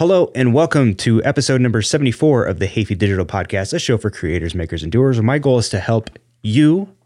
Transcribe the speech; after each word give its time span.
Hello 0.00 0.32
and 0.34 0.54
welcome 0.54 0.94
to 0.94 1.22
episode 1.24 1.60
number 1.60 1.82
74 1.82 2.46
of 2.46 2.58
the 2.58 2.66
Hafey 2.66 2.96
Digital 2.96 3.26
Podcast, 3.26 3.74
a 3.74 3.78
show 3.78 3.98
for 3.98 4.08
creators, 4.08 4.54
makers, 4.54 4.82
and 4.82 4.90
doers. 4.90 5.20
My 5.20 5.38
goal 5.38 5.58
is 5.58 5.68
to 5.68 5.78
help 5.78 6.08
you 6.40 6.96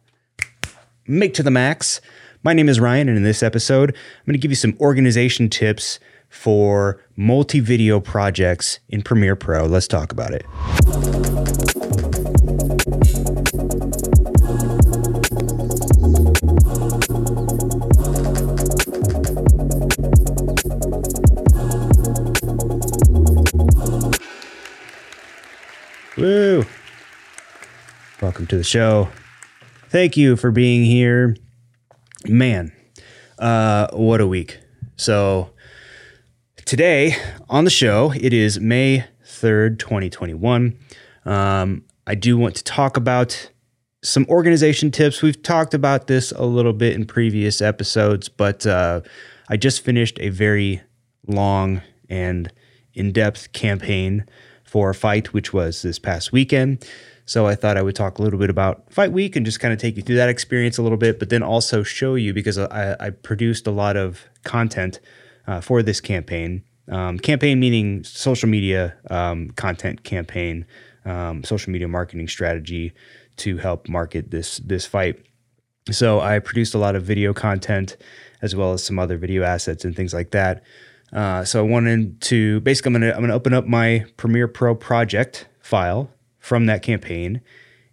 make 1.08 1.34
to 1.34 1.42
the 1.42 1.50
max. 1.50 2.00
My 2.44 2.52
name 2.52 2.68
is 2.68 2.78
Ryan, 2.78 3.08
and 3.08 3.16
in 3.16 3.24
this 3.24 3.42
episode, 3.42 3.90
I'm 3.90 4.26
going 4.26 4.34
to 4.34 4.38
give 4.38 4.52
you 4.52 4.54
some 4.54 4.76
organization 4.78 5.50
tips 5.50 5.98
for 6.28 7.02
multi 7.16 7.58
video 7.58 7.98
projects 7.98 8.78
in 8.88 9.02
Premiere 9.02 9.34
Pro. 9.34 9.66
Let's 9.66 9.88
talk 9.88 10.12
about 10.12 10.30
it. 10.30 11.73
Woo! 26.16 26.64
Welcome 28.22 28.46
to 28.46 28.56
the 28.56 28.62
show. 28.62 29.08
Thank 29.88 30.16
you 30.16 30.36
for 30.36 30.52
being 30.52 30.84
here. 30.84 31.36
Man, 32.28 32.70
uh, 33.36 33.88
what 33.92 34.20
a 34.20 34.26
week. 34.28 34.60
So, 34.94 35.50
today 36.64 37.16
on 37.48 37.64
the 37.64 37.70
show, 37.70 38.12
it 38.14 38.32
is 38.32 38.60
May 38.60 39.06
3rd, 39.24 39.80
2021. 39.80 40.78
Um, 41.24 41.82
I 42.06 42.14
do 42.14 42.38
want 42.38 42.54
to 42.56 42.62
talk 42.62 42.96
about 42.96 43.50
some 44.04 44.24
organization 44.28 44.92
tips. 44.92 45.20
We've 45.20 45.42
talked 45.42 45.74
about 45.74 46.06
this 46.06 46.30
a 46.30 46.44
little 46.44 46.74
bit 46.74 46.94
in 46.94 47.06
previous 47.06 47.60
episodes, 47.60 48.28
but 48.28 48.64
uh, 48.64 49.00
I 49.48 49.56
just 49.56 49.84
finished 49.84 50.20
a 50.20 50.28
very 50.28 50.80
long 51.26 51.82
and 52.08 52.52
in 52.92 53.10
depth 53.10 53.52
campaign 53.52 54.26
for 54.74 54.90
a 54.90 54.94
Fight, 54.94 55.32
which 55.32 55.52
was 55.52 55.82
this 55.82 56.00
past 56.00 56.32
weekend. 56.32 56.84
So 57.26 57.46
I 57.46 57.54
thought 57.54 57.76
I 57.76 57.82
would 57.82 57.94
talk 57.94 58.18
a 58.18 58.22
little 58.22 58.40
bit 58.40 58.50
about 58.50 58.92
Fight 58.92 59.12
Week 59.12 59.36
and 59.36 59.46
just 59.46 59.60
kind 59.60 59.72
of 59.72 59.78
take 59.78 59.96
you 59.96 60.02
through 60.02 60.16
that 60.16 60.28
experience 60.28 60.78
a 60.78 60.82
little 60.82 60.98
bit, 60.98 61.20
but 61.20 61.28
then 61.28 61.44
also 61.44 61.84
show 61.84 62.16
you 62.16 62.34
because 62.34 62.58
I, 62.58 62.96
I 62.98 63.10
produced 63.10 63.68
a 63.68 63.70
lot 63.70 63.96
of 63.96 64.24
content 64.42 64.98
uh, 65.46 65.60
for 65.60 65.80
this 65.80 66.00
campaign. 66.00 66.64
Um, 66.88 67.20
campaign 67.20 67.60
meaning 67.60 68.02
social 68.02 68.48
media 68.48 68.96
um, 69.10 69.50
content 69.50 70.02
campaign, 70.02 70.66
um, 71.04 71.44
social 71.44 71.70
media 71.70 71.86
marketing 71.86 72.26
strategy 72.26 72.94
to 73.36 73.58
help 73.58 73.88
market 73.88 74.32
this 74.32 74.56
this 74.56 74.86
fight. 74.86 75.24
So 75.92 76.18
I 76.18 76.40
produced 76.40 76.74
a 76.74 76.78
lot 76.78 76.96
of 76.96 77.04
video 77.04 77.32
content 77.32 77.96
as 78.42 78.56
well 78.56 78.72
as 78.72 78.82
some 78.82 78.98
other 78.98 79.18
video 79.18 79.44
assets 79.44 79.84
and 79.84 79.94
things 79.94 80.12
like 80.12 80.32
that. 80.32 80.64
Uh, 81.14 81.44
so 81.44 81.60
I 81.60 81.62
wanted 81.62 82.20
to 82.22 82.60
basically 82.60 82.88
I'm 82.88 83.00
gonna 83.00 83.12
I'm 83.12 83.20
gonna 83.20 83.34
open 83.34 83.54
up 83.54 83.66
my 83.66 84.04
Premiere 84.16 84.48
Pro 84.48 84.74
project 84.74 85.46
file 85.60 86.10
from 86.38 86.66
that 86.66 86.82
campaign 86.82 87.40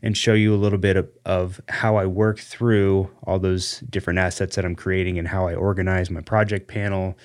and 0.01 0.17
show 0.17 0.33
you 0.33 0.53
a 0.53 0.57
little 0.57 0.79
bit 0.79 0.97
of, 0.97 1.09
of 1.25 1.61
how 1.69 1.95
I 1.95 2.07
work 2.07 2.39
through 2.39 3.11
all 3.23 3.37
those 3.37 3.81
different 3.81 4.19
assets 4.19 4.55
that 4.55 4.65
I'm 4.65 4.75
creating 4.75 5.19
and 5.19 5.27
how 5.27 5.47
I 5.47 5.53
organize 5.53 6.09
my 6.09 6.21
project 6.21 6.67
panel 6.67 7.17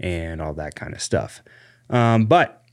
and 0.00 0.42
all 0.42 0.52
that 0.54 0.74
kind 0.74 0.92
of 0.92 1.00
stuff. 1.00 1.40
Um, 1.88 2.26
but 2.26 2.64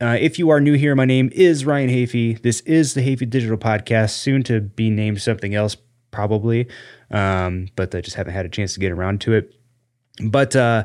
uh, 0.00 0.18
if 0.20 0.38
you 0.38 0.50
are 0.50 0.60
new 0.60 0.74
here, 0.74 0.94
my 0.94 1.04
name 1.04 1.30
is 1.32 1.64
Ryan 1.64 1.88
Hafey. 1.88 2.42
This 2.42 2.60
is 2.62 2.94
the 2.94 3.00
Hafey 3.00 3.30
Digital 3.30 3.56
Podcast, 3.56 4.10
soon 4.10 4.42
to 4.42 4.60
be 4.60 4.90
named 4.90 5.22
something 5.22 5.54
else, 5.54 5.76
probably, 6.10 6.68
um, 7.10 7.68
but 7.76 7.94
I 7.94 8.00
just 8.00 8.16
haven't 8.16 8.34
had 8.34 8.44
a 8.44 8.50
chance 8.50 8.74
to 8.74 8.80
get 8.80 8.90
around 8.90 9.20
to 9.22 9.34
it. 9.34 9.54
But 10.22 10.56
uh, 10.56 10.84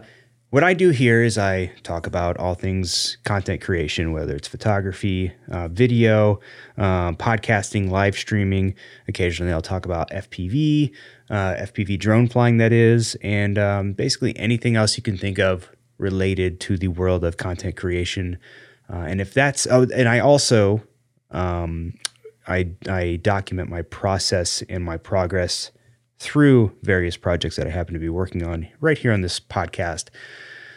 what 0.51 0.65
I 0.65 0.73
do 0.73 0.89
here 0.89 1.23
is 1.23 1.37
I 1.37 1.67
talk 1.81 2.07
about 2.07 2.37
all 2.37 2.55
things 2.55 3.17
content 3.23 3.61
creation, 3.61 4.11
whether 4.11 4.35
it's 4.35 4.49
photography, 4.49 5.31
uh, 5.49 5.69
video, 5.69 6.41
um, 6.77 7.15
podcasting, 7.15 7.89
live 7.89 8.17
streaming. 8.17 8.75
Occasionally, 9.07 9.53
I'll 9.53 9.61
talk 9.61 9.85
about 9.85 10.11
FPV, 10.11 10.91
uh, 11.29 11.55
FPV 11.55 11.97
drone 11.97 12.27
flying, 12.27 12.57
that 12.57 12.73
is, 12.73 13.15
and 13.21 13.57
um, 13.57 13.93
basically 13.93 14.37
anything 14.37 14.75
else 14.75 14.97
you 14.97 15.03
can 15.03 15.17
think 15.17 15.39
of 15.39 15.69
related 15.97 16.59
to 16.59 16.77
the 16.77 16.89
world 16.89 17.23
of 17.23 17.37
content 17.37 17.77
creation. 17.77 18.37
Uh, 18.91 18.97
and 19.07 19.21
if 19.21 19.33
that's, 19.33 19.65
oh, 19.67 19.87
and 19.95 20.09
I 20.09 20.19
also, 20.19 20.83
um, 21.31 21.93
I, 22.45 22.71
I 22.89 23.21
document 23.23 23.69
my 23.69 23.83
process 23.83 24.63
and 24.67 24.83
my 24.83 24.97
progress 24.97 25.71
through 26.21 26.71
various 26.83 27.17
projects 27.17 27.55
that 27.55 27.65
I 27.65 27.71
happen 27.71 27.95
to 27.95 27.99
be 27.99 28.07
working 28.07 28.45
on 28.45 28.67
right 28.79 28.95
here 28.95 29.11
on 29.11 29.21
this 29.21 29.39
podcast. 29.39 30.09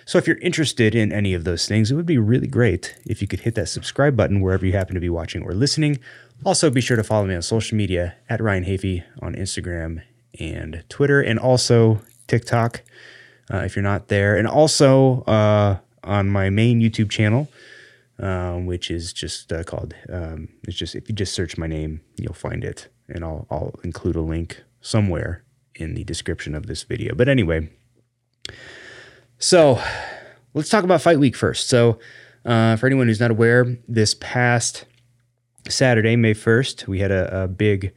So 0.06 0.16
if 0.16 0.26
you're 0.26 0.38
interested 0.38 0.94
in 0.94 1.12
any 1.12 1.34
of 1.34 1.44
those 1.44 1.68
things, 1.68 1.90
it 1.90 1.96
would 1.96 2.06
be 2.06 2.16
really 2.16 2.46
great 2.46 2.96
if 3.04 3.20
you 3.20 3.28
could 3.28 3.40
hit 3.40 3.54
that 3.56 3.68
subscribe 3.68 4.16
button 4.16 4.40
wherever 4.40 4.64
you 4.64 4.72
happen 4.72 4.94
to 4.94 5.02
be 5.02 5.10
watching 5.10 5.42
or 5.42 5.52
listening. 5.52 5.98
Also, 6.46 6.70
be 6.70 6.80
sure 6.80 6.96
to 6.96 7.04
follow 7.04 7.26
me 7.26 7.34
on 7.34 7.42
social 7.42 7.76
media 7.76 8.14
at 8.26 8.40
Ryan 8.40 8.64
Hafey 8.64 9.04
on 9.20 9.34
Instagram 9.34 10.02
and 10.40 10.82
Twitter, 10.88 11.20
and 11.20 11.38
also 11.38 12.00
TikTok 12.26 12.82
uh, 13.52 13.58
if 13.58 13.76
you're 13.76 13.82
not 13.82 14.08
there, 14.08 14.38
and 14.38 14.48
also 14.48 15.24
uh, 15.24 15.76
on 16.04 16.30
my 16.30 16.48
main 16.48 16.80
YouTube 16.80 17.10
channel, 17.10 17.48
um, 18.18 18.64
which 18.64 18.90
is 18.90 19.12
just 19.12 19.52
uh, 19.52 19.62
called. 19.62 19.94
Um, 20.08 20.48
it's 20.62 20.76
just 20.76 20.94
if 20.94 21.06
you 21.06 21.14
just 21.14 21.34
search 21.34 21.58
my 21.58 21.66
name, 21.66 22.00
you'll 22.16 22.32
find 22.32 22.64
it, 22.64 22.88
and 23.10 23.22
I'll 23.22 23.46
I'll 23.50 23.74
include 23.84 24.16
a 24.16 24.22
link 24.22 24.62
somewhere 24.84 25.42
in 25.74 25.94
the 25.94 26.04
description 26.04 26.54
of 26.54 26.66
this 26.66 26.82
video. 26.82 27.14
But 27.14 27.28
anyway, 27.28 27.70
so 29.38 29.82
let's 30.52 30.68
talk 30.68 30.84
about 30.84 31.02
Fight 31.02 31.18
Week 31.18 31.34
first. 31.34 31.68
So, 31.68 31.98
uh, 32.44 32.76
for 32.76 32.86
anyone 32.86 33.08
who's 33.08 33.20
not 33.20 33.30
aware, 33.30 33.78
this 33.88 34.14
past 34.14 34.84
Saturday, 35.68 36.14
May 36.14 36.34
1st, 36.34 36.86
we 36.86 37.00
had 37.00 37.10
a, 37.10 37.44
a 37.44 37.48
big, 37.48 37.94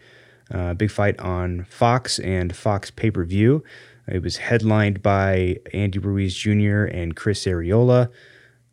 uh, 0.50 0.74
big 0.74 0.90
fight 0.90 1.20
on 1.20 1.66
Fox 1.70 2.18
and 2.20 2.56
Fox 2.56 2.90
pay 2.90 3.12
per 3.12 3.26
view. 3.26 3.64
It 4.08 4.24
was 4.24 4.38
headlined 4.38 5.04
by 5.04 5.58
Andy 5.74 6.00
Ruiz 6.00 6.34
Jr. 6.34 6.86
and 6.86 7.14
Chris 7.14 7.44
Arreola. 7.44 8.10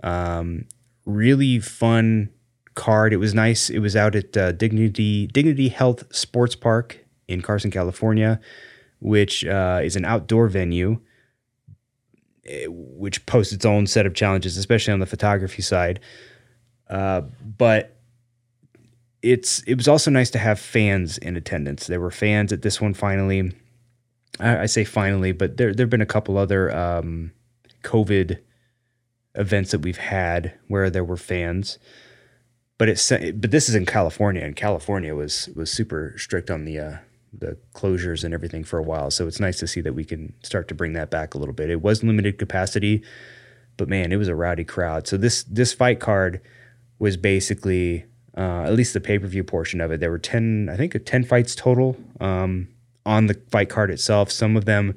Um, 0.04 0.66
really 1.04 1.58
fun 1.58 2.30
card. 2.76 3.12
It 3.12 3.16
was 3.16 3.34
nice. 3.34 3.68
It 3.68 3.80
was 3.80 3.96
out 3.96 4.14
at 4.14 4.36
uh, 4.36 4.52
Dignity 4.52 5.26
Dignity 5.26 5.68
Health 5.68 6.14
Sports 6.14 6.54
Park 6.54 7.03
in 7.28 7.42
Carson, 7.42 7.70
California, 7.70 8.40
which 9.00 9.44
uh, 9.44 9.80
is 9.82 9.96
an 9.96 10.04
outdoor 10.04 10.48
venue, 10.48 11.00
eh, 12.46 12.66
which 12.68 13.24
posts 13.26 13.52
its 13.52 13.64
own 13.64 13.86
set 13.86 14.06
of 14.06 14.14
challenges, 14.14 14.56
especially 14.56 14.92
on 14.92 15.00
the 15.00 15.06
photography 15.06 15.62
side. 15.62 16.00
Uh, 16.88 17.22
but 17.42 17.96
it's 19.22 19.62
it 19.62 19.76
was 19.76 19.88
also 19.88 20.10
nice 20.10 20.30
to 20.30 20.38
have 20.38 20.58
fans 20.58 21.18
in 21.18 21.36
attendance. 21.36 21.86
There 21.86 22.00
were 22.00 22.10
fans 22.10 22.52
at 22.52 22.62
this 22.62 22.80
one 22.80 22.94
finally. 22.94 23.52
I, 24.38 24.60
I 24.60 24.66
say 24.66 24.84
finally, 24.84 25.32
but 25.32 25.56
there 25.56 25.72
there've 25.72 25.90
been 25.90 26.02
a 26.02 26.06
couple 26.06 26.36
other 26.36 26.74
um, 26.74 27.32
COVID 27.82 28.38
events 29.34 29.70
that 29.72 29.80
we've 29.80 29.96
had 29.98 30.54
where 30.68 30.90
there 30.90 31.04
were 31.04 31.16
fans 31.16 31.78
but 32.78 32.88
it's 32.88 33.08
but 33.08 33.50
this 33.50 33.68
is 33.68 33.74
in 33.74 33.86
California, 33.86 34.42
and 34.42 34.56
California 34.56 35.14
was 35.14 35.48
was 35.54 35.70
super 35.70 36.14
strict 36.16 36.50
on 36.50 36.64
the 36.64 36.78
uh, 36.78 36.96
the 37.38 37.56
closures 37.74 38.24
and 38.24 38.32
everything 38.32 38.64
for 38.64 38.78
a 38.78 38.82
while. 38.82 39.10
So 39.10 39.26
it's 39.26 39.40
nice 39.40 39.58
to 39.60 39.66
see 39.66 39.80
that 39.80 39.94
we 39.94 40.04
can 40.04 40.32
start 40.42 40.68
to 40.68 40.74
bring 40.74 40.92
that 40.94 41.10
back 41.10 41.34
a 41.34 41.38
little 41.38 41.54
bit. 41.54 41.70
It 41.70 41.82
was 41.82 42.02
limited 42.02 42.38
capacity, 42.38 43.02
but 43.76 43.88
man, 43.88 44.12
it 44.12 44.16
was 44.16 44.28
a 44.28 44.34
rowdy 44.34 44.64
crowd. 44.64 45.06
So 45.06 45.16
this 45.16 45.44
this 45.44 45.72
fight 45.72 46.00
card 46.00 46.40
was 46.98 47.16
basically 47.16 48.04
uh, 48.36 48.62
at 48.62 48.74
least 48.74 48.94
the 48.94 49.00
pay 49.00 49.18
per 49.18 49.26
view 49.26 49.44
portion 49.44 49.80
of 49.80 49.90
it. 49.90 50.00
There 50.00 50.10
were 50.10 50.18
ten, 50.18 50.68
I 50.70 50.76
think, 50.76 50.96
ten 51.04 51.24
fights 51.24 51.54
total 51.54 51.96
um, 52.20 52.68
on 53.04 53.26
the 53.26 53.40
fight 53.50 53.68
card 53.68 53.90
itself. 53.90 54.30
Some 54.30 54.56
of 54.56 54.64
them 54.64 54.94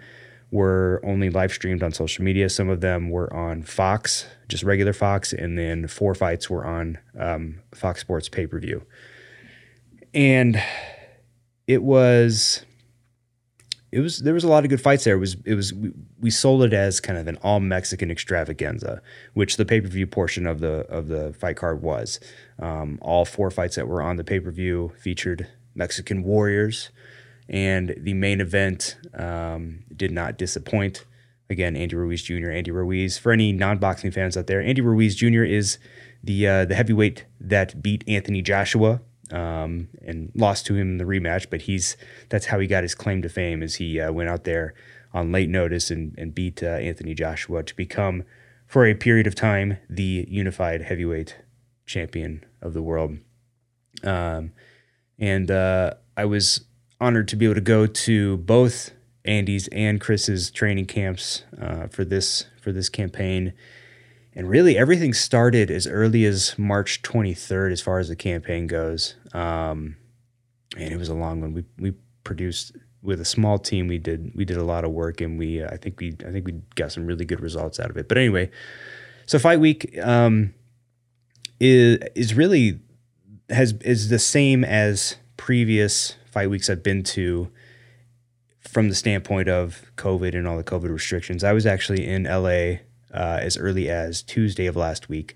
were 0.50 1.02
only 1.04 1.30
live 1.30 1.52
streamed 1.52 1.84
on 1.84 1.92
social 1.92 2.24
media. 2.24 2.50
Some 2.50 2.70
of 2.70 2.80
them 2.82 3.10
were 3.10 3.32
on 3.34 3.64
Fox, 3.64 4.26
just 4.48 4.64
regular 4.64 4.94
Fox, 4.94 5.34
and 5.34 5.58
then 5.58 5.88
four 5.88 6.16
fights 6.16 6.50
were 6.50 6.66
on 6.66 6.98
um, 7.20 7.60
Fox 7.74 8.02
Sports 8.02 8.30
pay 8.30 8.48
per 8.48 8.60
view. 8.60 8.84
And 10.14 10.62
it 11.68 11.84
was 11.84 12.66
it 13.92 14.00
was 14.00 14.20
there 14.20 14.34
was 14.34 14.44
a 14.44 14.50
lot 14.50 14.64
of 14.64 14.70
good 14.70 14.82
fights 14.82 15.04
there. 15.04 15.16
It 15.16 15.20
was 15.20 15.38
it 15.46 15.56
was 15.56 15.74
we, 15.74 15.92
we 16.20 16.30
sold 16.30 16.64
it 16.64 16.74
as 16.74 17.00
kind 17.00 17.18
of 17.18 17.28
an 17.28 17.38
all 17.44 17.60
Mexican 17.60 18.10
extravaganza, 18.10 19.02
which 19.34 19.58
the 19.58 19.66
pay 19.66 19.82
per 19.82 19.88
view 19.88 20.08
portion 20.08 20.46
of 20.48 20.60
the 20.60 20.86
of 20.90 21.08
the 21.08 21.34
fight 21.34 21.58
card 21.58 21.82
was. 21.82 22.20
Um, 22.60 22.98
all 23.02 23.26
four 23.26 23.52
fights 23.52 23.76
that 23.76 23.88
were 23.88 24.02
on 24.02 24.18
the 24.18 24.24
pay 24.24 24.40
per 24.40 24.52
view 24.52 24.94
featured 24.98 25.48
Mexican 25.76 26.24
warriors, 26.24 26.90
and 27.48 27.96
the 27.98 28.14
main 28.14 28.42
event 28.42 28.98
um, 29.14 29.84
did 29.96 30.12
not 30.12 30.38
disappoint. 30.38 31.06
Again, 31.50 31.78
Andy 31.78 31.96
Ruiz 31.96 32.24
Jr. 32.24 32.50
Andy 32.50 32.72
Ruiz. 32.72 33.18
For 33.18 33.32
any 33.32 33.54
non 33.54 33.78
boxing 33.78 34.12
fans 34.12 34.36
out 34.36 34.48
there, 34.48 34.62
Andy 34.62 34.82
Ruiz 34.82 35.16
Jr. 35.16 35.44
is 35.44 35.78
the 36.22 36.46
uh, 36.46 36.66
the 36.66 36.76
heavyweight 36.76 37.26
that 37.40 37.82
beat 37.82 38.04
Anthony 38.06 38.42
Joshua 38.42 39.02
um, 39.32 39.90
and 40.02 40.32
lost 40.36 40.66
to 40.68 40.76
him 40.76 40.92
in 40.92 40.98
the 40.98 41.04
rematch. 41.04 41.50
But 41.50 41.62
he's 41.62 41.98
that's 42.30 42.48
how 42.48 42.60
he 42.60 42.68
got 42.68 42.84
his 42.84 42.96
claim 42.96 43.22
to 43.22 43.30
fame. 43.30 43.64
Is 43.64 43.76
he 43.76 44.00
uh, 44.00 44.12
went 44.12 44.30
out 44.30 44.44
there 44.44 44.74
on 45.14 45.32
late 45.32 45.50
notice 45.50 45.90
and, 45.90 46.14
and 46.18 46.34
beat 46.36 46.62
uh, 46.62 46.68
Anthony 46.68 47.14
Joshua 47.14 47.64
to 47.64 47.76
become 47.76 48.24
for 48.68 48.86
a 48.86 48.94
period 48.94 49.28
of 49.28 49.36
time, 49.36 49.78
the 49.90 50.26
unified 50.28 50.82
heavyweight 50.82 51.38
champion 51.86 52.44
of 52.62 52.74
the 52.74 52.82
world. 52.82 53.18
Um, 54.04 54.52
and 55.18 55.50
uh, 55.50 55.94
I 56.16 56.26
was 56.26 56.66
honored 57.00 57.28
to 57.30 57.36
be 57.36 57.46
able 57.46 57.56
to 57.56 57.62
go 57.62 57.88
to 57.88 58.38
both 58.38 58.92
Andy's 59.26 59.68
and 59.70 60.00
Chris's 60.00 60.52
training 60.52 60.86
camps 60.86 61.44
uh, 61.60 61.88
for 61.88 62.06
this 62.06 62.46
for 62.62 62.72
this 62.72 62.90
campaign. 62.90 63.54
And 64.38 64.48
really, 64.48 64.78
everything 64.78 65.16
started 65.16 65.72
as 65.72 65.88
early 65.88 66.24
as 66.24 66.54
March 66.60 67.02
23rd, 67.02 67.72
as 67.72 67.82
far 67.82 67.98
as 67.98 68.08
the 68.08 68.16
campaign 68.16 68.68
goes. 68.68 69.16
Um, 69.34 69.96
and 70.78 70.94
it 70.94 70.98
was 70.98 71.10
a 71.10 71.16
long 71.16 71.42
one. 71.42 71.54
We 71.54 71.66
we 71.80 71.94
produced 72.24 72.74
with 73.02 73.20
a 73.20 73.26
small 73.26 73.58
team. 73.58 73.88
We 73.88 73.98
did 73.98 74.34
we 74.36 74.46
did 74.46 74.58
a 74.58 74.64
lot 74.64 74.86
of 74.86 74.92
work, 74.92 75.22
and 75.22 75.40
we 75.40 75.64
uh, 75.64 75.72
I 75.72 75.78
think 75.78 76.00
we 76.00 76.16
I 76.24 76.30
think 76.30 76.46
we 76.46 76.62
got 76.76 76.92
some 76.92 77.08
really 77.08 77.26
good 77.26 77.40
results 77.40 77.80
out 77.80 77.90
of 77.90 77.98
it. 77.98 78.08
But 78.08 78.20
anyway, 78.20 78.52
so 79.26 79.40
fight 79.40 79.60
week 79.60 79.98
um, 80.04 80.54
is 81.60 81.98
is 82.14 82.36
really 82.36 82.80
has 83.50 83.74
is 83.82 84.10
the 84.10 84.20
same 84.20 84.64
as 84.64 85.16
previous 85.38 86.16
fight 86.30 86.52
weeks 86.52 86.70
I've 86.70 86.84
been 86.84 87.02
to 87.02 87.50
from 88.60 88.90
the 88.90 88.96
standpoint 88.96 89.50
of 89.50 89.82
COVID 89.96 90.36
and 90.36 90.48
all 90.48 90.58
the 90.58 90.64
COVID 90.64 90.92
restrictions. 90.92 91.44
I 91.44 91.54
was 91.54 91.66
actually 91.66 92.06
in 92.06 92.26
LA 92.26 92.82
uh, 93.14 93.40
as 93.42 93.58
early 93.58 93.90
as 93.90 94.22
Tuesday 94.22 94.66
of 94.66 94.76
last 94.76 95.10
week. 95.10 95.36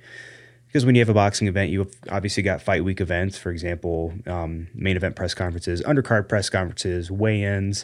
Because 0.67 0.85
when 0.85 0.95
you 0.95 1.01
have 1.01 1.09
a 1.09 1.13
boxing 1.13 1.47
event, 1.47 1.69
you 1.69 1.89
obviously 2.09 2.43
got 2.43 2.61
fight 2.61 2.85
week 2.85 3.01
events, 3.01 3.37
for 3.37 3.51
example, 3.51 4.13
um, 4.25 4.67
main 4.73 4.95
event 4.95 5.17
press 5.17 5.33
conferences, 5.33 5.81
undercard 5.81 6.29
press 6.29 6.49
conferences, 6.49 7.11
weigh 7.11 7.43
ins, 7.43 7.83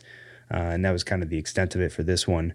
uh, 0.53 0.57
and 0.57 0.85
that 0.85 0.91
was 0.91 1.03
kind 1.03 1.21
of 1.21 1.29
the 1.29 1.37
extent 1.37 1.75
of 1.75 1.81
it 1.81 1.91
for 1.91 2.03
this 2.03 2.25
one. 2.25 2.53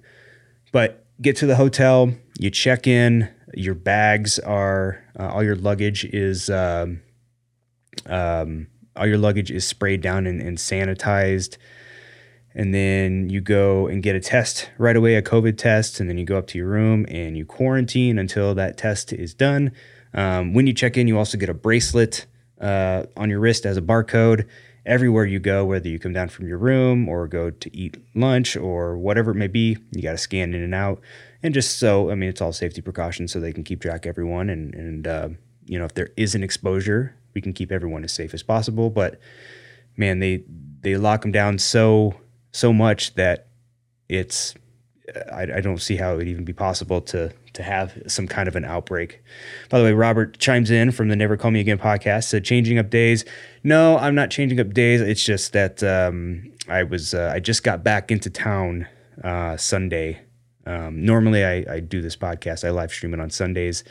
But 0.73 1.05
get 1.20 1.37
to 1.37 1.46
the 1.46 1.56
hotel, 1.56 2.14
you 2.38 2.50
check 2.50 2.87
in, 2.87 3.29
your 3.52 3.75
bags 3.75 4.38
are, 4.38 5.05
uh, 5.20 5.29
all 5.29 5.44
your 5.44 5.56
luggage 5.56 6.06
is, 6.06 6.49
um, 6.49 7.02
um, 8.06 8.69
all 8.96 9.06
your 9.06 9.19
luggage 9.19 9.50
is 9.50 9.67
sprayed 9.67 10.00
down 10.00 10.26
and, 10.26 10.40
and 10.40 10.56
sanitized 10.56 11.58
and 12.55 12.75
then 12.75 13.29
you 13.31 13.41
go 13.41 13.87
and 13.87 14.03
get 14.03 14.15
a 14.15 14.21
test 14.21 14.71
right 14.79 14.97
away, 14.97 15.15
a 15.15 15.23
COVID 15.23 15.57
test, 15.57 16.01
and 16.01 16.09
then 16.09 16.19
you 16.19 16.25
go 16.25 16.37
up 16.37 16.47
to 16.49 16.59
your 16.59 16.69
room 16.69 17.07
and 17.09 17.37
you 17.37 17.45
quarantine 17.45 18.19
until 18.19 18.55
that 18.55 18.77
test 18.77 19.13
is 19.13 19.35
done. 19.35 19.73
Um, 20.15 20.53
when 20.53 20.67
you 20.67 20.75
check 20.75 20.97
in, 20.97 21.09
you 21.09 21.17
also 21.19 21.39
get 21.39 21.49
a 21.49 21.55
bracelet 21.55 22.27
uh, 22.61 23.05
on 23.17 23.31
your 23.31 23.41
wrist 23.41 23.65
as 23.65 23.77
a 23.77 23.83
barcode. 23.83 24.47
Everywhere 24.85 25.25
you 25.25 25.39
go, 25.39 25.65
whether 25.65 25.89
you 25.89 25.99
come 25.99 26.13
down 26.13 26.29
from 26.29 26.49
your 26.49 26.59
room 26.59 27.09
or 27.09 27.29
go 27.29 27.51
to 27.51 27.77
eat 27.77 27.97
lunch 28.15 28.57
or 28.57 28.99
whatever 28.99 29.31
it 29.31 29.37
may 29.37 29.47
be, 29.47 29.79
you 29.93 30.03
got 30.03 30.13
to 30.13 30.19
scan 30.19 30.55
in 30.55 30.63
and 30.63 30.75
out. 30.75 31.01
And 31.43 31.55
just 31.55 31.79
so, 31.79 32.11
I 32.11 32.17
mean, 32.17 32.29
it's 32.29 32.41
all 32.41 32.53
safety 32.53 32.83
precautions 32.83 33.33
so 33.33 33.41
they 33.41 33.53
can 33.53 33.65
keep 33.65 33.81
track 33.81 34.05
of 34.05 34.11
everyone. 34.11 34.51
And, 34.51 34.75
and 34.75 35.07
uh, 35.07 35.29
you 35.67 35.79
know, 35.79 35.85
if 35.85 35.95
there 35.95 36.11
is 36.17 36.35
an 36.35 36.43
exposure, 36.43 37.15
we 37.35 37.41
can 37.41 37.53
keep 37.53 37.73
everyone 37.73 38.05
as 38.05 38.13
safe 38.13 38.35
as 38.35 38.43
possible. 38.43 38.91
But 38.91 39.21
man, 39.97 40.19
they 40.19 40.45
they 40.81 40.97
lock 40.97 41.23
them 41.23 41.33
down 41.33 41.59
so 41.59 42.15
so 42.53 42.73
much 42.73 43.15
that 43.15 43.49
it's 44.09 44.55
I, 45.33 45.43
I, 45.43 45.61
don't 45.61 45.79
see 45.79 45.97
how 45.97 46.15
it 46.15 46.17
would 46.19 46.29
even 46.29 46.45
be 46.45 46.53
possible 46.53 47.01
to 47.03 47.33
to 47.55 47.63
have 47.63 48.01
some 48.07 48.27
kind 48.27 48.49
of 48.49 48.57
an 48.57 48.65
outbreak. 48.65 49.23
By 49.69 49.79
the 49.79 49.85
way, 49.85 49.93
Robert 49.93 50.39
chimes 50.39 50.71
in 50.71 50.91
from 50.91 51.09
the 51.09 51.17
Never 51.17 51.37
Call 51.37 51.51
Me 51.51 51.61
Again 51.61 51.79
podcast. 51.79 52.25
Said 52.25 52.45
changing 52.45 52.79
up 52.79 52.89
days. 52.89 53.25
No, 53.63 53.99
I'm 53.99 54.15
not 54.15 54.31
changing 54.31 54.61
up 54.61 54.73
days. 54.73 55.01
It's 55.01 55.23
just 55.23 55.53
that 55.53 55.83
um, 55.83 56.53
I 56.69 56.85
was 56.85 57.15
uh, 57.15 57.31
I 57.35 57.41
just 57.41 57.63
got 57.63 57.83
back 57.83 58.11
into 58.11 58.31
town 58.31 58.87
uh, 59.23 59.57
Sunday. 59.57 60.21
Um, 60.65 61.05
normally, 61.05 61.45
I, 61.45 61.65
I 61.69 61.81
do 61.81 62.01
this 62.01 62.17
podcast. 62.17 62.65
I 62.65 62.71
live 62.71 62.93
stream 62.93 63.13
it 63.13 63.21
on 63.21 63.31
Sundays, 63.31 63.83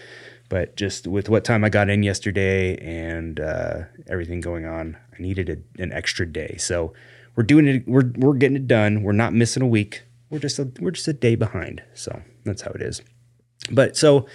but 0.49 0.75
just 0.77 1.05
with 1.05 1.27
what 1.27 1.43
time 1.43 1.63
I 1.63 1.69
got 1.69 1.89
in 1.89 2.03
yesterday 2.03 2.77
and 2.77 3.39
uh, 3.39 3.81
everything 4.07 4.39
going 4.39 4.65
on, 4.65 4.97
I 5.13 5.21
needed 5.21 5.49
a, 5.49 5.81
an 5.81 5.91
extra 5.91 6.25
day. 6.25 6.55
So 6.57 6.93
we're 7.35 7.43
doing 7.43 7.67
it. 7.67 7.87
We're 7.87 8.11
we're 8.17 8.35
getting 8.35 8.57
it 8.57 8.67
done. 8.67 9.03
We're 9.03 9.11
not 9.11 9.33
missing 9.33 9.63
a 9.63 9.67
week. 9.67 10.03
We're 10.29 10.39
just 10.39 10.59
a, 10.59 10.71
we're 10.79 10.91
just 10.91 11.07
a 11.07 11.13
day 11.13 11.35
behind. 11.35 11.83
So 11.93 12.21
that's 12.45 12.61
how 12.61 12.71
it 12.71 12.81
is. 12.81 13.01
But 13.69 13.97
so 13.97 14.27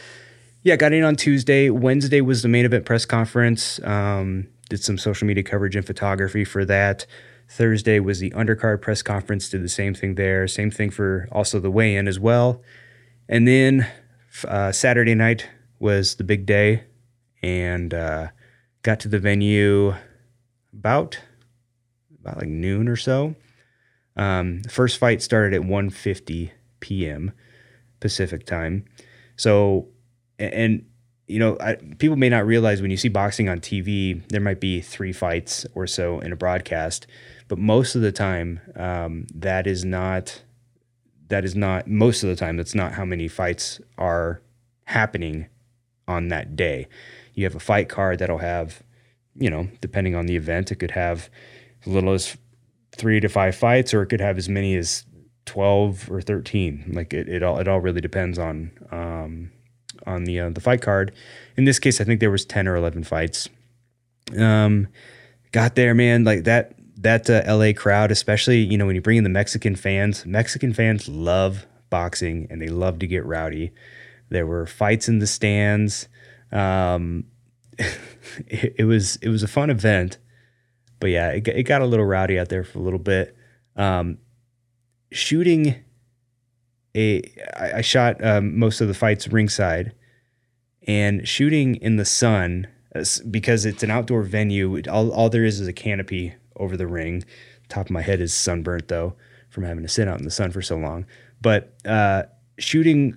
yeah, 0.62 0.76
got 0.76 0.92
in 0.92 1.04
on 1.04 1.16
Tuesday. 1.16 1.70
Wednesday 1.70 2.20
was 2.20 2.42
the 2.42 2.48
main 2.48 2.64
event 2.64 2.84
press 2.84 3.04
conference. 3.04 3.80
Um, 3.84 4.48
did 4.68 4.82
some 4.82 4.98
social 4.98 5.26
media 5.26 5.44
coverage 5.44 5.76
and 5.76 5.86
photography 5.86 6.44
for 6.44 6.64
that. 6.64 7.06
Thursday 7.48 8.00
was 8.00 8.18
the 8.18 8.30
undercard 8.30 8.82
press 8.82 9.02
conference. 9.02 9.48
Did 9.48 9.62
the 9.62 9.68
same 9.68 9.94
thing 9.94 10.16
there. 10.16 10.48
Same 10.48 10.70
thing 10.70 10.90
for 10.90 11.28
also 11.30 11.60
the 11.60 11.70
weigh-in 11.70 12.08
as 12.08 12.18
well. 12.18 12.62
And 13.28 13.46
then 13.46 13.86
uh, 14.46 14.72
Saturday 14.72 15.14
night 15.14 15.48
was 15.78 16.16
the 16.16 16.24
big 16.24 16.46
day, 16.46 16.84
and 17.42 17.94
uh, 17.94 18.28
got 18.82 18.98
to 19.00 19.08
the 19.08 19.18
venue 19.18 19.94
about 20.72 21.20
about 22.26 22.38
like 22.38 22.48
noon 22.48 22.88
or 22.88 22.96
so. 22.96 23.34
Um, 24.16 24.62
first 24.68 24.98
fight 24.98 25.22
started 25.22 25.54
at 25.54 25.62
1:50 25.62 26.50
p.m. 26.80 27.32
Pacific 28.00 28.46
time. 28.46 28.84
So, 29.36 29.88
and 30.38 30.86
you 31.26 31.38
know, 31.38 31.56
I, 31.60 31.74
people 31.98 32.16
may 32.16 32.28
not 32.28 32.46
realize 32.46 32.80
when 32.80 32.90
you 32.90 32.96
see 32.96 33.08
boxing 33.08 33.48
on 33.48 33.60
TV, 33.60 34.26
there 34.28 34.40
might 34.40 34.60
be 34.60 34.80
three 34.80 35.12
fights 35.12 35.66
or 35.74 35.86
so 35.86 36.20
in 36.20 36.32
a 36.32 36.36
broadcast, 36.36 37.06
but 37.48 37.58
most 37.58 37.94
of 37.94 38.02
the 38.02 38.12
time, 38.12 38.60
um, 38.74 39.26
that 39.34 39.66
is 39.66 39.84
not. 39.84 40.42
That 41.28 41.44
is 41.44 41.56
not 41.56 41.88
most 41.88 42.22
of 42.22 42.28
the 42.28 42.36
time. 42.36 42.56
That's 42.56 42.74
not 42.74 42.92
how 42.92 43.04
many 43.04 43.26
fights 43.26 43.80
are 43.98 44.40
happening 44.84 45.48
on 46.06 46.28
that 46.28 46.54
day. 46.54 46.86
You 47.34 47.42
have 47.42 47.56
a 47.56 47.60
fight 47.60 47.88
card 47.88 48.20
that'll 48.20 48.38
have, 48.38 48.80
you 49.34 49.50
know, 49.50 49.68
depending 49.80 50.14
on 50.14 50.26
the 50.26 50.36
event, 50.36 50.70
it 50.70 50.76
could 50.76 50.92
have 50.92 51.28
as 51.86 51.92
little 51.92 52.12
as 52.12 52.36
three 52.92 53.20
to 53.20 53.28
five 53.28 53.54
fights, 53.54 53.94
or 53.94 54.02
it 54.02 54.06
could 54.06 54.20
have 54.20 54.38
as 54.38 54.48
many 54.48 54.76
as 54.76 55.04
twelve 55.44 56.10
or 56.10 56.20
thirteen. 56.20 56.90
Like 56.92 57.12
it, 57.12 57.28
it 57.28 57.42
all 57.42 57.58
it 57.58 57.68
all 57.68 57.80
really 57.80 58.00
depends 58.00 58.38
on 58.38 58.72
um, 58.90 59.52
on 60.06 60.24
the 60.24 60.40
uh, 60.40 60.50
the 60.50 60.60
fight 60.60 60.82
card. 60.82 61.12
In 61.56 61.64
this 61.64 61.78
case, 61.78 62.00
I 62.00 62.04
think 62.04 62.20
there 62.20 62.30
was 62.30 62.44
ten 62.44 62.68
or 62.68 62.76
eleven 62.76 63.04
fights. 63.04 63.48
Um, 64.36 64.88
got 65.52 65.74
there, 65.74 65.94
man. 65.94 66.24
Like 66.24 66.44
that 66.44 66.74
that 66.96 67.28
uh, 67.30 67.42
LA 67.46 67.72
crowd, 67.72 68.10
especially 68.10 68.58
you 68.58 68.76
know 68.78 68.86
when 68.86 68.96
you 68.96 69.02
bring 69.02 69.18
in 69.18 69.24
the 69.24 69.30
Mexican 69.30 69.76
fans. 69.76 70.26
Mexican 70.26 70.72
fans 70.72 71.08
love 71.08 71.66
boxing 71.90 72.46
and 72.50 72.60
they 72.60 72.68
love 72.68 72.98
to 72.98 73.06
get 73.06 73.24
rowdy. 73.24 73.72
There 74.28 74.46
were 74.46 74.66
fights 74.66 75.08
in 75.08 75.20
the 75.20 75.26
stands. 75.26 76.08
Um, 76.50 77.24
it, 77.78 78.74
it 78.78 78.84
was 78.84 79.16
it 79.16 79.28
was 79.28 79.42
a 79.42 79.48
fun 79.48 79.70
event 79.70 80.18
but 81.00 81.10
yeah, 81.10 81.30
it, 81.30 81.46
it 81.48 81.62
got 81.64 81.82
a 81.82 81.86
little 81.86 82.06
rowdy 82.06 82.38
out 82.38 82.48
there 82.48 82.64
for 82.64 82.78
a 82.78 82.82
little 82.82 82.98
bit. 82.98 83.36
Um, 83.76 84.18
shooting 85.12 85.76
a, 86.94 87.22
I, 87.56 87.78
I 87.78 87.80
shot 87.82 88.24
um, 88.24 88.58
most 88.58 88.80
of 88.80 88.88
the 88.88 88.94
fights 88.94 89.28
ringside, 89.28 89.94
and 90.86 91.26
shooting 91.26 91.76
in 91.76 91.96
the 91.96 92.04
sun 92.04 92.68
because 93.30 93.66
it's 93.66 93.82
an 93.82 93.90
outdoor 93.90 94.22
venue. 94.22 94.80
All, 94.90 95.10
all 95.12 95.28
there 95.28 95.44
is 95.44 95.60
is 95.60 95.68
a 95.68 95.72
canopy 95.72 96.34
over 96.56 96.76
the 96.76 96.86
ring. 96.86 97.24
Top 97.68 97.86
of 97.86 97.90
my 97.90 98.02
head 98.02 98.20
is 98.20 98.32
sunburnt 98.32 98.88
though 98.88 99.14
from 99.50 99.64
having 99.64 99.82
to 99.82 99.88
sit 99.88 100.08
out 100.08 100.18
in 100.18 100.24
the 100.24 100.30
sun 100.30 100.50
for 100.50 100.62
so 100.62 100.76
long. 100.76 101.06
But 101.40 101.74
uh, 101.84 102.24
shooting 102.58 103.16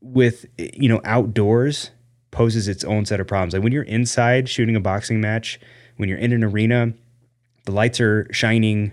with 0.00 0.46
you 0.56 0.88
know 0.88 1.00
outdoors 1.04 1.90
poses 2.30 2.68
its 2.68 2.84
own 2.84 3.04
set 3.04 3.20
of 3.20 3.26
problems. 3.26 3.54
Like 3.54 3.62
when 3.62 3.72
you're 3.72 3.82
inside 3.82 4.48
shooting 4.48 4.76
a 4.76 4.80
boxing 4.80 5.20
match 5.20 5.60
when 5.96 6.08
you're 6.08 6.18
in 6.18 6.32
an 6.32 6.44
arena, 6.44 6.92
the 7.64 7.72
lights 7.72 8.00
are 8.00 8.32
shining 8.32 8.92